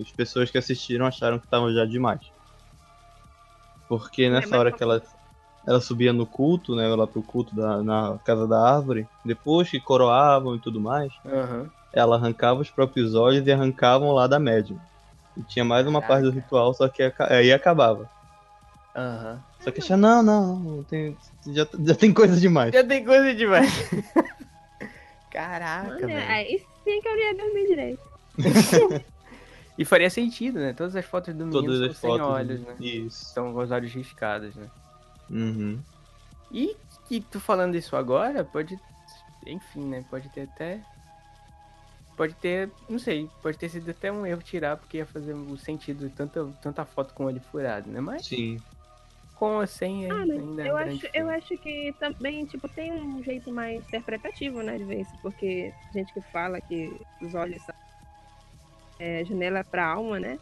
[0.00, 2.20] as pessoas que assistiram acharam que estavam já demais.
[3.86, 5.02] Porque nessa mas hora que ela,
[5.66, 6.88] ela subia no culto, né?
[6.88, 11.70] Lá pro culto da, na casa da árvore, depois que coroavam e tudo mais, Aham.
[11.92, 14.80] ela arrancava os próprios olhos e arrancavam lá da médium.
[15.38, 18.10] E tinha mais uma parte do ritual, só que aí acabava.
[18.94, 19.40] Aham.
[19.60, 21.16] Só que achava, não, não, não tem,
[21.46, 22.72] já, já tem coisa demais.
[22.72, 23.70] Já tem coisa demais.
[25.30, 26.30] Caraca, Mano, velho.
[26.30, 28.00] aí sim que eu ia dormir direito.
[29.78, 30.72] E faria sentido, né?
[30.72, 32.26] Todas as fotos do menino Todas são sem fotos.
[32.34, 32.74] olhos, né?
[32.80, 33.26] Isso.
[33.26, 34.68] São com os olhos riscados, né?
[35.30, 35.78] Uhum.
[36.50, 36.76] E
[37.06, 38.76] que tu falando isso agora, pode.
[39.46, 40.04] Enfim, né?
[40.10, 40.80] Pode ter até.
[42.18, 42.68] Pode ter.
[42.88, 46.14] Não sei, pode ter sido até um erro tirar, porque ia fazer o sentido de
[46.14, 48.00] tanta, tanta foto com o olho furado, né?
[48.00, 48.58] Mas Sim.
[49.36, 52.44] com ou sem é, Ah, mas ainda é eu um acho, eu acho que também,
[52.44, 57.00] tipo, tem um jeito mais interpretativo, né, de ver isso, porque gente que fala que
[57.22, 57.74] os olhos são
[58.98, 60.40] é, janela pra alma, né?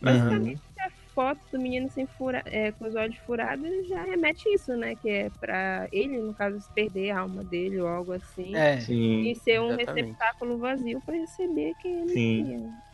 [0.00, 0.73] Basicamente, a
[1.14, 4.96] foto do menino sem fura, é, com os olhos furados já remete isso, né?
[4.96, 8.54] Que é pra ele, no caso, se perder a alma dele ou algo assim.
[8.56, 9.30] É, Sim.
[9.30, 9.96] E ser um exatamente.
[9.96, 12.44] receptáculo vazio pra receber quem ele Sim.
[12.44, 12.84] que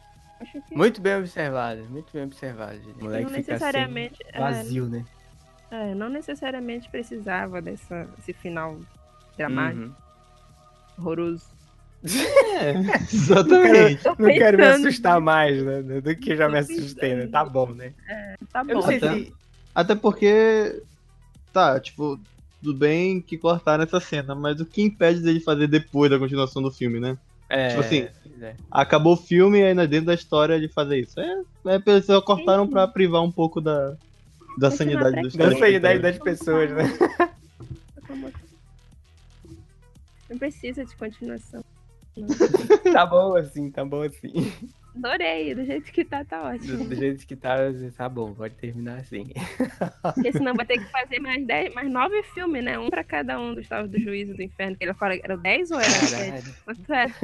[0.75, 2.79] muito bem observado, muito bem observado.
[2.99, 4.17] O moleque não fica necessariamente.
[4.33, 5.05] assim, vazio, né?
[5.71, 8.79] é, é, não necessariamente precisava dessa, desse final
[9.37, 9.95] dramático, Uhum.
[10.99, 11.60] horroroso.
[12.05, 12.73] É,
[13.13, 14.03] exatamente.
[14.03, 15.83] Tô Não quero me assustar mais, né?
[16.01, 17.27] Do que já me assustei, né?
[17.27, 17.93] Tá bom, né?
[18.53, 18.89] Tá Eu não bom.
[18.89, 19.33] Até- se.
[19.75, 20.83] Até porque.
[21.53, 22.19] Tá, tipo,
[22.63, 26.63] tudo bem que cortaram essa cena, mas o que impede dele fazer depois da continuação
[26.63, 27.19] do filme, né?
[27.49, 28.09] É, Tipo assim,
[28.41, 28.55] é.
[28.71, 31.19] Acabou o filme e ainda dentro da história de fazer isso.
[31.19, 32.71] É, é pessoal cortaram Sim.
[32.71, 33.97] pra privar um pouco da,
[34.57, 36.85] da sanidade dos Da sanidade das pessoas, né?
[40.31, 41.65] Não precisa de continuação.
[42.93, 44.53] Tá bom assim, tá bom assim.
[44.97, 46.85] Adorei, do jeito que tá, tá Do, ótimo.
[46.89, 47.57] do jeito que tá,
[47.97, 49.33] tá bom, pode terminar assim.
[50.15, 52.77] Porque senão vai ter que fazer mais, dez, mais nove filmes, né?
[52.79, 54.77] Um pra cada um dos Estados do Juízo do Inferno.
[54.77, 56.21] Que ele fala, era 10 ou era 7?
[56.21, 57.15] Caralho, Quanto era?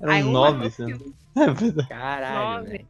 [0.00, 0.70] Eram Aí um nove, né?
[0.70, 1.14] filme.
[1.36, 2.86] É caralho, Nove.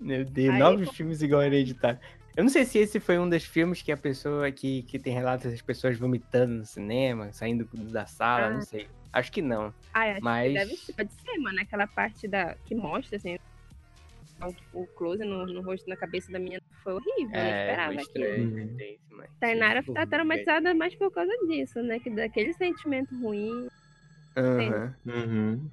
[0.00, 0.92] Meu Deus, Aí, nove pô.
[0.92, 1.98] filmes igual Hereditário.
[2.36, 5.12] Eu não sei se esse foi um dos filmes que a pessoa que, que tem
[5.12, 8.50] relatos das pessoas vomitando no cinema, saindo da sala, Ah.
[8.50, 8.86] não sei.
[9.12, 9.72] Acho que não.
[9.94, 11.60] Ah, acho Mas- que deve ser, pode ser, mano.
[11.60, 13.38] Aquela parte da, que mostra, assim,
[14.72, 17.30] o, close no, no rosto, na cabeça da minha foi horrível.
[17.34, 18.24] eu É, esperava foi aquilo.
[18.24, 18.68] estranho.
[18.68, 18.76] Uhum.
[18.76, 21.98] tenso, mas- Tainara tá traumatizada mais por causa disso, né?
[21.98, 23.68] Que daquele sentimento ruim.
[24.36, 25.70] Aham, Uhum.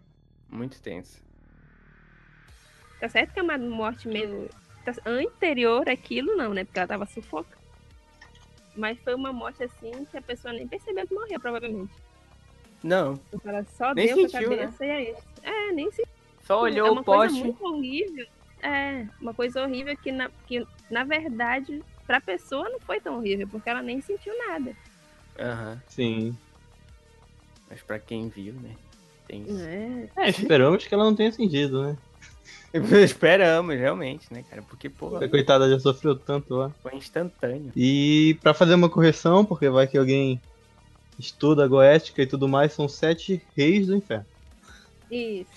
[0.49, 1.21] Muito tenso.
[2.99, 4.49] Tá certo que é uma morte meio.
[4.85, 6.63] tá- Anterior àquilo, não, né?
[6.63, 7.61] Porque ela tava sufocando.
[8.75, 11.93] Mas foi uma morte assim que a pessoa nem percebeu que morreu, provavelmente.
[12.85, 14.57] Não, Porque ela só Nem deu com a sentiu, né?
[14.57, 15.21] cabeça e é isso.
[15.41, 16.03] É, nem se
[16.43, 17.43] só olhou é o uma coisa poste.
[17.43, 18.25] muito horrível.
[18.61, 23.47] É, uma coisa horrível que na, que, na verdade, pra pessoa não foi tão horrível,
[23.47, 24.75] porque ela nem sentiu nada.
[25.39, 26.37] Aham, Sim.
[27.69, 28.75] mas pra quem viu, né?
[29.27, 29.65] Tem isso.
[29.65, 31.97] É, É, esperamos que ela não tenha sentido, né?
[33.03, 34.61] Esperamos, realmente, né, cara?
[34.61, 36.69] Porque, pô, A coitada já sofreu tanto lá.
[36.83, 37.71] foi instantâneo.
[37.75, 40.39] E pra fazer uma correção, porque vai que alguém
[41.19, 44.25] estuda a goética e tudo mais, são sete reis do inferno.
[45.09, 45.49] isso.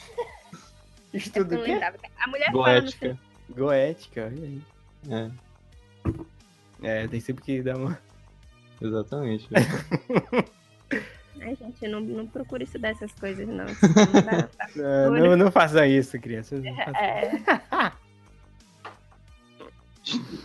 [1.12, 1.96] É que é lembrava.
[2.18, 3.16] A mulher fala no final.
[3.16, 3.18] Goética.
[3.50, 4.62] goética, olha aí.
[5.10, 5.30] É,
[6.82, 7.98] É, tem sempre que dar uma.
[8.80, 9.48] exatamente.
[11.40, 13.64] Ai, gente, não, não procure estudar essas coisas, não.
[13.64, 14.68] Não dá, tá?
[14.74, 16.62] Não, não, não façam isso, crianças.
[16.62, 16.94] Não façam.
[16.96, 17.92] É,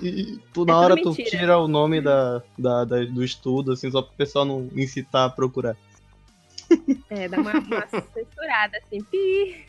[0.01, 1.30] E tu, É na tudo hora tu mentira.
[1.30, 5.30] tira o nome da, da- da- do estudo, assim, só pro pessoal não incitar a
[5.30, 5.76] procurar.
[7.09, 9.01] é, dá uma, uma censurada, assim.
[9.03, 9.66] Pi.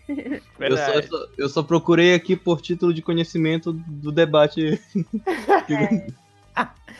[0.58, 4.80] Eu só, eu, só, eu só procurei aqui por título de conhecimento do debate.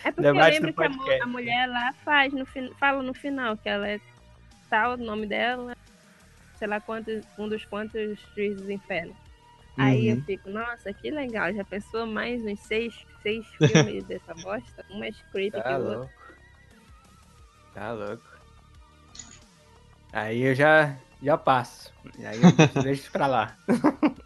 [0.04, 2.44] É porque Debate eu lembro que a, a mulher lá faz no
[2.78, 3.98] fala no final que ela é
[4.68, 5.74] tal, o nome dela,
[6.58, 9.16] sei lá quantos, um dos quantos juízes do inferno.
[9.76, 10.22] Aí eu Uhum.
[10.22, 14.84] fico, nossa, que legal, já pensou mais uns seis, seis filmes dessa bosta?
[14.90, 16.10] Um mais creepy que Tá o outro.
[17.74, 18.22] Tá louco.
[20.12, 21.92] Aí eu já, já passo.
[22.24, 23.58] Aí eu deixo- isso pra lá.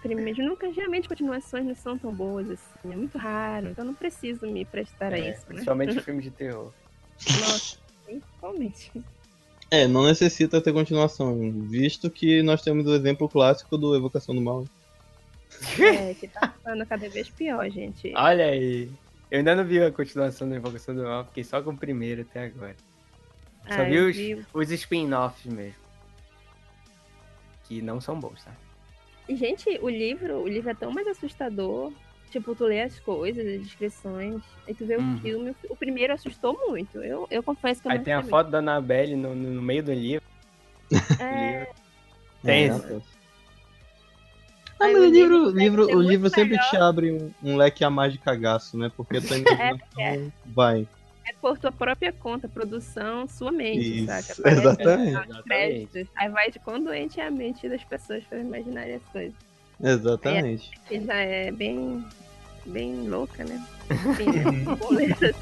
[0.00, 4.46] Primeiro, nunca, geralmente continuações não são tão boas assim, é muito raro, então não preciso
[4.46, 5.54] me prestar a É, isso, né?
[5.54, 6.72] principalmente filme de terror.
[7.40, 9.04] Nossa, principalmente.
[9.74, 14.40] É, não necessita ter continuação, visto que nós temos o exemplo clássico do Evocação do
[14.40, 14.64] Mal.
[15.80, 18.12] É, que tá ficando cada vez pior, gente.
[18.14, 18.88] Olha aí.
[19.28, 22.22] Eu ainda não vi a continuação da Invocação do Mal, fiquei só com o primeiro
[22.22, 22.76] até agora.
[23.66, 25.74] Só Ah, vi eu os, vi os spin-offs mesmo.
[27.64, 28.52] Que não são bons, tá?
[29.28, 31.92] E, gente, o livro, o livro é tão mais assustador.
[32.34, 35.14] Tipo, tu lê as coisas, as descrições, aí tu vê Uhum.
[35.14, 35.54] o filme.
[35.70, 36.98] O primeiro assustou muito.
[36.98, 39.84] Eu, eu confesso que eu Aí não tem a foto da Annabelle no, no meio
[39.84, 40.24] do livro.
[40.90, 41.22] muito.
[41.22, 41.68] É,
[42.42, 43.02] Tem É, isso.
[44.80, 46.70] Ah, Aí mas o o livro, livro o livro, sempre melhor.
[46.70, 48.90] te abre um, um leque a mais de cagaço, né?
[48.96, 50.88] Porque tua imaginação vai.
[51.24, 54.32] é por tua própria conta, produção, sua mente, Isso, saca?
[54.32, 55.28] Aparece exatamente.
[55.28, 56.08] nos créditos.
[56.16, 59.34] Aí vai de quão doente é a mente das pessoas para imaginarem as coisas.
[59.82, 60.70] Exatamente.
[60.88, 62.04] Que já é bem,
[62.66, 63.62] bem louca, né?
[63.90, 64.44] Enfim, né?
[64.64, 65.34] Essas coisas.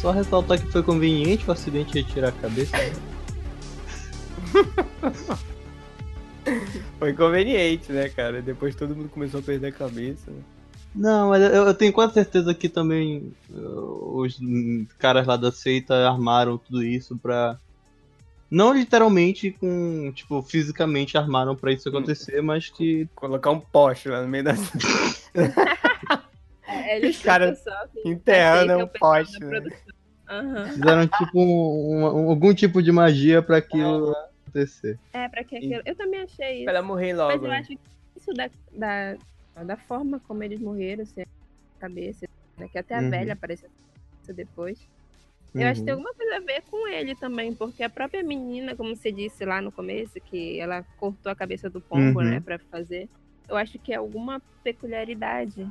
[0.00, 2.76] Só ressaltar que foi conveniente o acidente retirar a cabeça.
[6.98, 8.42] Foi conveniente, né, cara?
[8.42, 10.30] Depois todo mundo começou a perder a cabeça.
[10.30, 10.40] né?
[10.94, 14.36] Não, mas eu, eu tenho quase certeza que também uh, os
[14.98, 17.56] caras lá da seita armaram tudo isso pra.
[18.50, 20.10] Não literalmente com.
[20.14, 23.06] Tipo, fisicamente armaram pra isso acontecer, mas que.
[23.14, 24.54] Colocar um poste lá no meio da.
[26.70, 29.62] É, eles Os caras são só, assim, enterrando um poste, né?
[30.28, 30.68] Aham.
[30.68, 34.14] Fizeram tipo um- um- algum tipo de magia pra aquilo
[34.48, 34.98] acontecer.
[35.12, 35.82] É, pra que aquilo.
[35.84, 36.64] Eu também achei isso.
[36.64, 37.46] Pra ela morrer Mas logo.
[37.46, 37.58] eu né?
[37.58, 37.78] acho que
[38.16, 38.50] isso da,
[39.54, 42.26] da, da forma como eles morreram, assim, a cabeça,
[42.58, 42.68] né?
[42.68, 43.10] Que até a Uhum.
[43.10, 43.68] velha apareceu
[44.34, 44.78] depois.
[45.54, 46.00] Eu acho que tem Uhum.
[46.00, 49.62] alguma coisa a ver com ele também, porque a própria menina, como você disse lá
[49.62, 52.26] no começo, que ela cortou a cabeça do pombo, Uhum.
[52.30, 53.08] né, pra fazer.
[53.48, 55.62] Eu acho que é alguma peculiaridade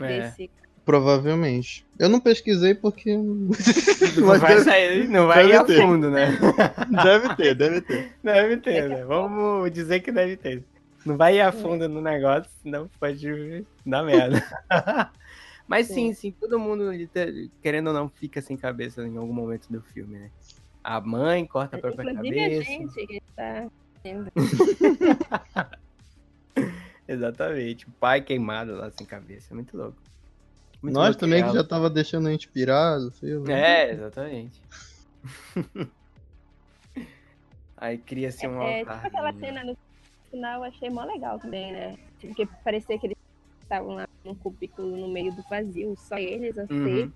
[0.00, 0.06] É.
[0.06, 0.50] desse.
[0.88, 1.84] Provavelmente.
[1.98, 3.14] Eu não pesquisei porque.
[3.14, 3.50] Não
[4.40, 5.82] vai deve, sair, não vai ir a ter.
[5.82, 6.28] fundo, né?
[7.04, 8.16] deve ter, deve ter.
[8.24, 9.04] Deve ter, né?
[9.04, 10.64] Vamos dizer que deve ter.
[11.04, 14.42] Não vai ir a fundo no negócio, senão pode dar merda.
[15.68, 16.90] Mas sim, sim, todo mundo,
[17.60, 20.30] querendo ou não, fica sem cabeça em algum momento do filme, né?
[20.82, 22.64] A mãe corta a própria Inclusive a cabeça.
[22.64, 23.68] gente que tá
[24.02, 24.32] vendo.
[27.06, 27.86] Exatamente.
[27.86, 29.52] O pai queimado lá sem cabeça.
[29.52, 30.07] É muito louco.
[30.82, 33.50] Muito Nós também que já tava deixando a gente pirado, filho.
[33.50, 34.60] É, exatamente.
[37.76, 39.06] Aí cria-se um É, tipo altar.
[39.06, 39.76] aquela cena no
[40.30, 41.96] final, eu achei mó legal também, né?
[42.18, 43.16] Tipo, que parecia que eles
[43.62, 47.12] estavam lá num cubículo no meio do vazio, só eles, a Uhum.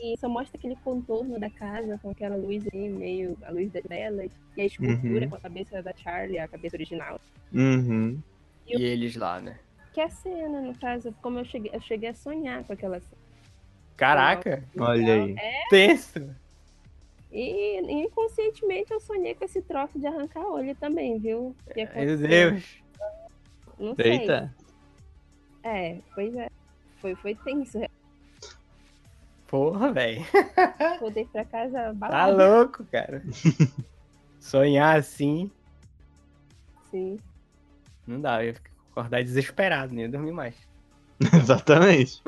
[0.00, 3.84] E só mostra aquele contorno da casa com aquela luz ali, meio a luz das
[3.88, 4.30] velas.
[4.56, 5.30] E a escultura Uhum.
[5.30, 7.20] com a cabeça da Charlie, a cabeça original.
[7.52, 8.20] Uhum.
[8.66, 9.56] E eles lá, né?
[9.94, 13.00] Que é a cena, no caso, como eu cheguei, eu cheguei a sonhar com aquela
[13.00, 13.22] cena.
[13.96, 15.36] Caraca, Olha aí.
[15.70, 16.34] tenso.
[17.30, 21.54] E inconscientemente eu sonhei com esse troço de arrancar olho também, viu?
[21.76, 22.18] Meu.
[22.18, 22.64] Deus.
[23.78, 24.12] Não sei.
[24.12, 24.54] Eita.
[25.62, 26.48] É, pois é.
[26.96, 27.78] Foi, foi tenso.
[29.46, 30.22] Porra, velho.
[31.00, 32.48] Voltei pra casa Tá balada.
[32.56, 33.22] louco, cara.
[34.40, 35.50] Sonhar assim,
[36.90, 37.16] Sim.
[38.06, 38.42] não dá.
[38.42, 38.54] Eu ia
[38.94, 40.54] acordar desesperado, nem ia dormir mais.
[41.34, 42.22] Exatamente.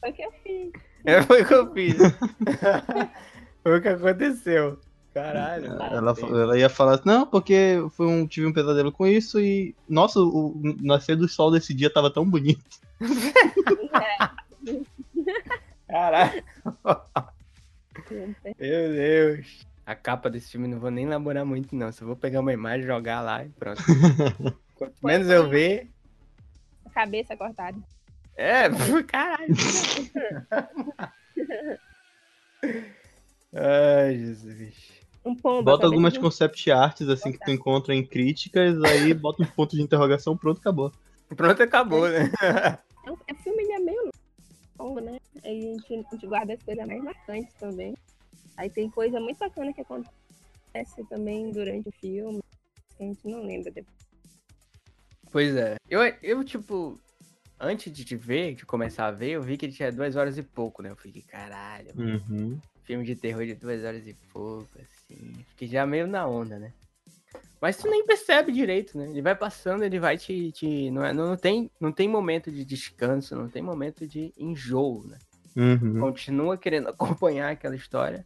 [0.00, 0.72] Foi o que eu fiz.
[1.04, 1.96] É, foi o que eu fiz.
[3.62, 4.78] foi o que aconteceu.
[5.12, 5.66] Caralho.
[5.66, 9.74] Ela, ela ia falar assim, não, porque foi um, tive um pesadelo com isso e.
[9.88, 12.64] Nossa, o, o nascer do sol desse dia tava tão bonito.
[15.88, 16.44] Caralho.
[18.58, 19.66] Meu Deus.
[19.84, 21.90] A capa desse filme não vou nem elaborar muito, não.
[21.90, 23.82] Só vou pegar uma imagem, jogar lá e pronto.
[24.80, 25.90] Quanto menos eu ver.
[26.86, 27.78] A cabeça cortada.
[28.34, 28.62] É,
[29.06, 29.54] caralho.
[33.52, 34.74] Ai, Jesus.
[35.24, 35.62] Um pombo.
[35.64, 39.76] Bota algumas cabeça concept arts assim que tu encontra em críticas, aí bota uns pontos
[39.76, 40.90] de interrogação, pronto, acabou.
[41.28, 42.30] Pronto, acabou, né?
[43.04, 44.10] de um- É, o filme ele é meio
[44.78, 45.18] longo, né?
[45.44, 47.94] Aí a gente, a gente guarda as coisas mais marcantes também.
[48.56, 52.40] Aí tem coisa muito bacana que acontece também durante o filme.
[52.96, 53.99] Que a gente não lembra depois.
[55.30, 55.76] Pois é.
[55.88, 57.00] Eu, eu, tipo,
[57.58, 60.38] antes de te ver, de começar a ver, eu vi que ele tinha duas horas
[60.38, 60.90] e pouco, né?
[60.90, 62.58] Eu fiquei, caralho, Uhum.
[62.84, 65.32] filme de terror de duas horas e pouco, assim.
[65.50, 66.72] Fiquei já meio na onda, né?
[67.60, 69.10] Mas tu nem percebe direito, né?
[69.10, 70.50] Ele vai passando, ele vai te.
[70.52, 75.06] te não, é, não, tem, não tem momento de descanso, não tem momento de enjoo,
[75.06, 75.18] né?
[75.54, 76.00] Uhum.
[76.00, 78.24] Continua querendo acompanhar aquela história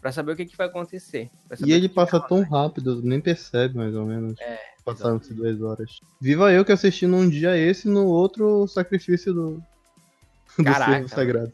[0.00, 1.30] pra saber o que, que vai acontecer.
[1.64, 4.40] E ele passa tão rápido, nem percebe mais ou menos.
[4.40, 6.00] É, Passaram-se duas horas.
[6.20, 9.62] Viva eu que assisti num dia esse e no outro sacrifício do,
[10.56, 11.52] do Caraca, servo sagrado.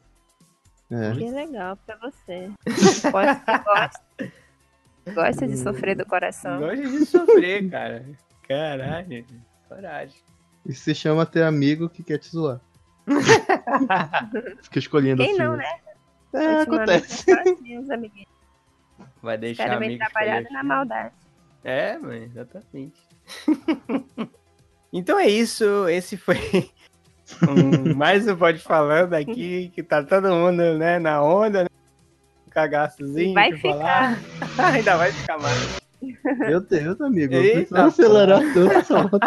[0.90, 1.12] É.
[1.12, 2.50] Que legal pra você.
[3.10, 4.32] Gosta, gosta,
[5.12, 6.60] gosta de sofrer do coração.
[6.60, 8.04] Gosta de sofrer, cara.
[8.46, 9.26] Caralho.
[9.68, 10.20] Coragem.
[10.64, 12.60] Isso se chama ter amigo que quer te zoar.
[14.62, 15.42] Fica escolhendo Quem assim.
[15.42, 15.78] não, né?
[16.32, 17.30] É, acontece.
[17.30, 18.36] é assim, amiguinhos.
[19.22, 20.56] Vai deixar vêm amigo trabalhar escolher.
[20.56, 21.14] na maldade.
[21.64, 23.00] É, mano, exatamente.
[24.92, 25.88] então é isso.
[25.88, 26.36] Esse foi
[27.48, 31.68] um, mais um Pode Falando aqui, que tá todo mundo né, na onda, né?
[32.46, 34.18] Um cagaçozinho Vai de falar.
[34.58, 35.76] Ainda vai ficar mais.
[36.38, 37.34] Meu Deus, amigo.
[37.34, 39.20] Eu Eita, acelerar tudo essa moto.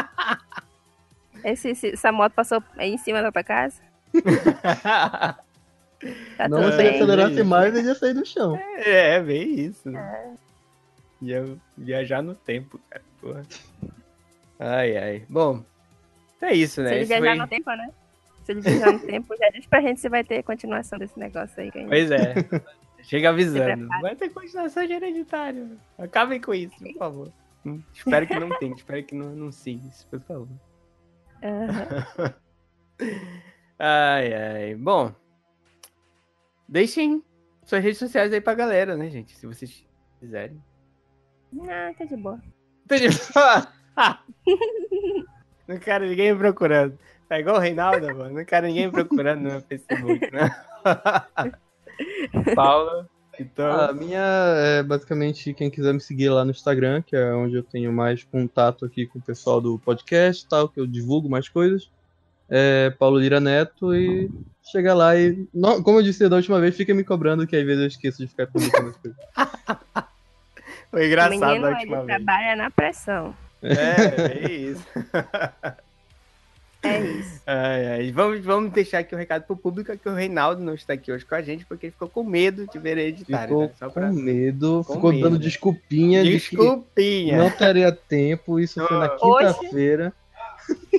[1.44, 3.82] Esse, esse- essa moto passou aí em cima da tua casa?
[6.38, 8.58] Tá Não, se ele acelerasse mais, ele ia sair do chão.
[8.78, 9.90] é, bem isso.
[9.90, 10.36] Né?
[11.22, 13.04] Ia viajar no tempo, cara.
[13.22, 13.44] Porra.
[14.60, 15.26] Ai, ai.
[15.30, 15.64] Bom,
[16.42, 16.90] é isso, né?
[16.90, 17.90] Se ele viajar foi- no tempo, né?
[18.44, 21.62] Se ele viajar no tempo, já diz pra gente se vai ter continuação desse negócio
[21.62, 21.72] aí.
[21.72, 22.34] Pois é.
[23.04, 23.88] Chega avisando.
[24.02, 25.80] Vai ter continuação de hereditário.
[25.98, 27.32] Acabem com isso, por favor.
[27.94, 30.48] Espero que não tenha, espero que não, não siga isso, por favor.
[33.78, 34.76] Ai, ai.
[34.76, 35.14] Bom,
[36.68, 37.24] deixem
[37.64, 39.36] suas redes sociais aí pra galera, né, gente?
[39.38, 39.86] Se vocês
[40.20, 40.62] quiserem.
[41.70, 42.42] Ah, tá de boa.
[45.68, 46.98] Não quero ninguém me procurando.
[47.28, 48.36] Tá igual o Reinaldo, mano.
[48.36, 50.50] Não quero ninguém me procurando no meu Facebook, né?
[52.56, 53.06] Paulo,
[53.40, 53.72] então.
[53.72, 54.20] A minha
[54.56, 58.24] é basicamente quem quiser me seguir lá no Instagram, que é onde eu tenho mais
[58.24, 61.90] contato aqui com o pessoal do podcast e tal, que eu divulgo mais coisas.
[62.50, 64.28] É Paulo Lira Neto e
[64.72, 65.48] chega lá e.
[65.54, 68.18] não- como eu disse da última vez, fica me cobrando que às vezes eu esqueço
[68.18, 69.20] de ficar publicando as coisas.
[70.92, 72.08] Foi o engraçado menino, a ele última vez.
[72.24, 73.36] trabalha na pressão.
[73.62, 74.86] É, é isso.
[76.82, 77.42] É isso.
[77.46, 78.12] Ai, ai.
[78.12, 81.26] Vamos, vamos deixar aqui o recado pro público que o Reinaldo não está aqui hoje
[81.26, 83.48] com a gente porque ele ficou com medo de ver hereditário.
[83.50, 83.72] Ficou né?
[83.78, 84.08] Só pra...
[84.08, 85.24] com medo, Com ficou medo.
[85.30, 87.38] dando desculpinha de que Desculpinha.
[87.38, 88.60] não teria tempo.
[88.60, 90.14] Isso foi na quinta-feira.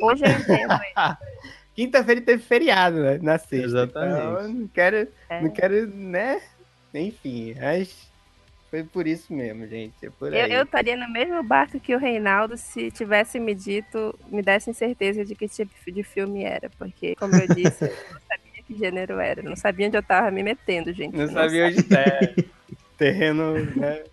[0.02, 0.72] Hoje eu entendo.
[0.72, 1.16] ele.
[1.74, 3.18] Quinta-feira teve feriado, né?
[3.22, 3.64] Na sexta.
[3.66, 4.18] Exatamente.
[4.20, 5.40] Então, eu não quero, É.
[5.40, 6.42] não quero, né?
[6.92, 8.09] Enfim, mas
[8.70, 9.94] Foi por isso mesmo, gente.
[10.06, 10.52] É por Eu, aí.
[10.52, 15.24] eu estaria no mesmo barco que o Reinaldo se tivesse me dito, me dessem certeza
[15.24, 16.70] de que tipo de filme era.
[16.78, 19.42] Porque, como eu disse, eu não sabia que gênero era.
[19.42, 21.16] Não sabia onde eu tava me metendo, gente.
[21.16, 22.34] Não sabia onde é.
[22.96, 24.04] Terreno, né?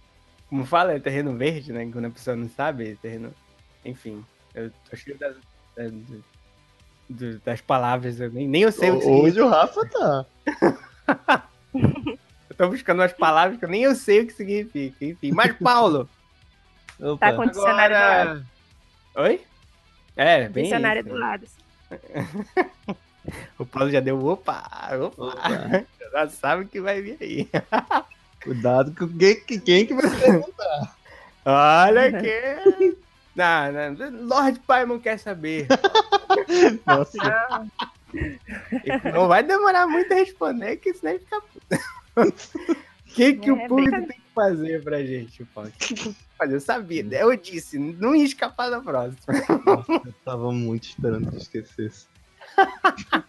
[0.49, 1.87] Como fala, é terreno verde, né?
[1.91, 3.31] Quando a pessoa não sabe, terreno.
[3.85, 4.23] Enfim,
[4.55, 5.35] eu tô cheio das,
[5.75, 5.91] das,
[7.09, 9.05] do- das palavras, eu nem, nem eu sei o que.
[9.05, 10.25] Hoje o Rafa tá.
[12.57, 15.05] Tô buscando umas palavras que eu nem eu sei o que significa.
[15.05, 16.09] Enfim, mas Paulo,
[16.99, 17.33] Tá Opa.
[17.33, 18.29] com o dicionário do lado.
[18.29, 18.45] agora.
[19.29, 19.41] Oi?
[20.15, 20.63] É, bem.
[20.63, 21.09] Dicionário isso.
[21.09, 21.45] do lado.
[23.59, 24.63] O Paulo já deu opa,
[25.01, 25.23] opa.
[25.25, 25.83] Opa.
[26.13, 27.49] Já sabe o que vai vir aí.
[28.41, 30.95] Cuidado com quem, que- quem que vai perguntar.
[31.45, 32.95] Olha que.
[33.35, 35.67] Não, não, Lord Paimon quer saber.
[36.87, 37.17] Nossa,
[38.13, 41.83] Não, Não vai demorar muito a responder, que senão ele fica puto.
[42.17, 44.07] O que, que É, o público brincadeira.
[44.07, 45.69] tem que fazer pra gente, Paulo?
[45.69, 46.55] O fazer?
[46.55, 49.17] Eu sabia, eu disse, não ia escapar da próxima.
[49.65, 52.05] nossa, eu tava muito esperando que esquecesse.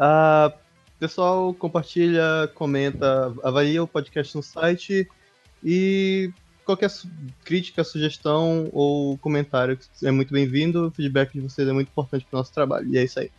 [0.00, 0.52] Ah,
[1.00, 5.08] pessoal, compartilha, comenta, avalia o podcast no site
[5.64, 6.30] e
[6.64, 7.10] qualquer su-
[7.44, 10.86] crítica, sugestão ou comentário é muito bem-vindo.
[10.86, 12.86] O feedback de vocês é muito importante pro nosso trabalho.
[12.88, 13.30] E é isso aí.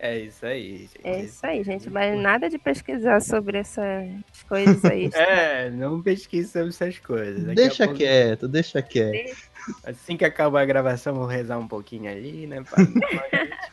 [0.00, 1.00] É isso aí, gente.
[1.02, 1.90] é isso aí, gente.
[1.90, 4.06] Mas nada de pesquisar sobre essas
[4.48, 5.10] coisas aí.
[5.14, 7.42] É, não pesquise sobre essas coisas.
[7.42, 9.36] Daqui deixa pouco, quieto, deixa quieto.
[9.84, 12.62] Assim que acabar a gravação, vou rezar um pouquinho ali, né?
[12.62, 12.78] Pra...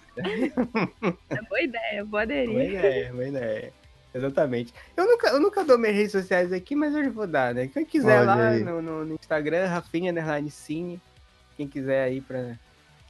[1.30, 2.70] É boa ideia, boa aderir.
[2.70, 3.74] ideia, boa ideia.
[4.14, 4.74] Exatamente.
[4.96, 7.68] Eu nunca, eu nunca dou minhas redes sociais aqui, mas hoje vou dar, né?
[7.68, 11.02] Quem quiser Olha lá no, no- no Instagram, Rafinha Underline Cine.
[11.58, 12.56] Quem quiser aí pra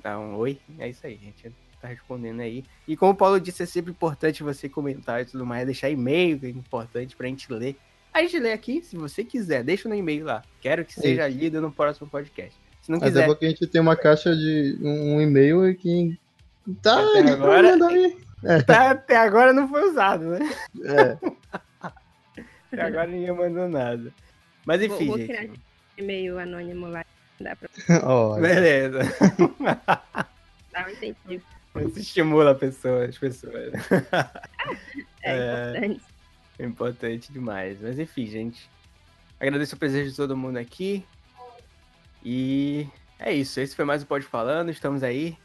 [0.01, 1.51] dar um oi, é isso aí, gente.
[1.85, 2.63] Tá respondendo aí.
[2.87, 6.39] E como o Paulo disse, é sempre importante você comentar e tudo mais, deixar e-mail,
[6.39, 7.75] que é importante pra gente ler.
[8.11, 10.41] A gente lê aqui, se você quiser, deixa no e-mail lá.
[10.61, 12.57] Quero que seja lido no próximo podcast.
[12.81, 15.75] Se não Mas é quiser, porque a gente tem uma caixa de um, e-mail e
[15.75, 16.17] que
[16.81, 18.17] tá Até ele agora- aí.
[18.65, 20.39] tá- até agora não foi usado, né?
[20.85, 21.17] É.
[22.73, 24.11] Até agora ninguém mandou nada.
[24.65, 25.27] Mas Vou- enfim, vou gente.
[25.27, 25.49] criar
[25.97, 27.05] e-mail anônimo lá.
[27.39, 27.69] Dá pra
[28.41, 28.99] Beleza.
[30.71, 31.43] dar um incentivo.
[31.81, 33.73] Isso estimula a pessoa, as pessoas.
[35.23, 35.85] É, É.
[35.85, 36.01] importante.
[36.59, 37.81] É importante demais.
[37.81, 38.69] Mas enfim, gente.
[39.39, 41.03] Agradeço o presença de todo mundo aqui.
[42.23, 42.87] E
[43.19, 43.59] é isso.
[43.59, 44.69] Esse foi mais o Pode Falando.
[44.69, 45.35] Estamos aí.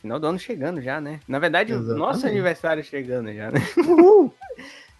[0.00, 1.20] Final do ano chegando já, né?
[1.26, 1.98] Na verdade, o Exatamente.
[1.98, 3.60] nosso aniversário chegando já, né?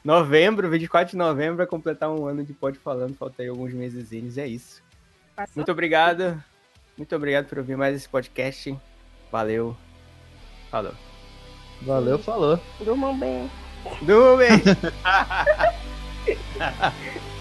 [0.04, 3.14] novembro, 24 de novembro, vai completar um ano de Pode Falando.
[3.14, 4.38] Falta aí alguns mesezinhos.
[4.38, 4.82] É isso.
[5.36, 5.52] Passou?
[5.56, 6.42] Muito obrigado.
[6.96, 8.76] Muito obrigado por ouvir mais esse podcast.
[9.30, 9.76] Valeu.
[10.72, 10.94] Falou.
[11.82, 12.58] valeu, falou.
[12.80, 13.50] Durmam bem.
[14.00, 14.62] Durma bem.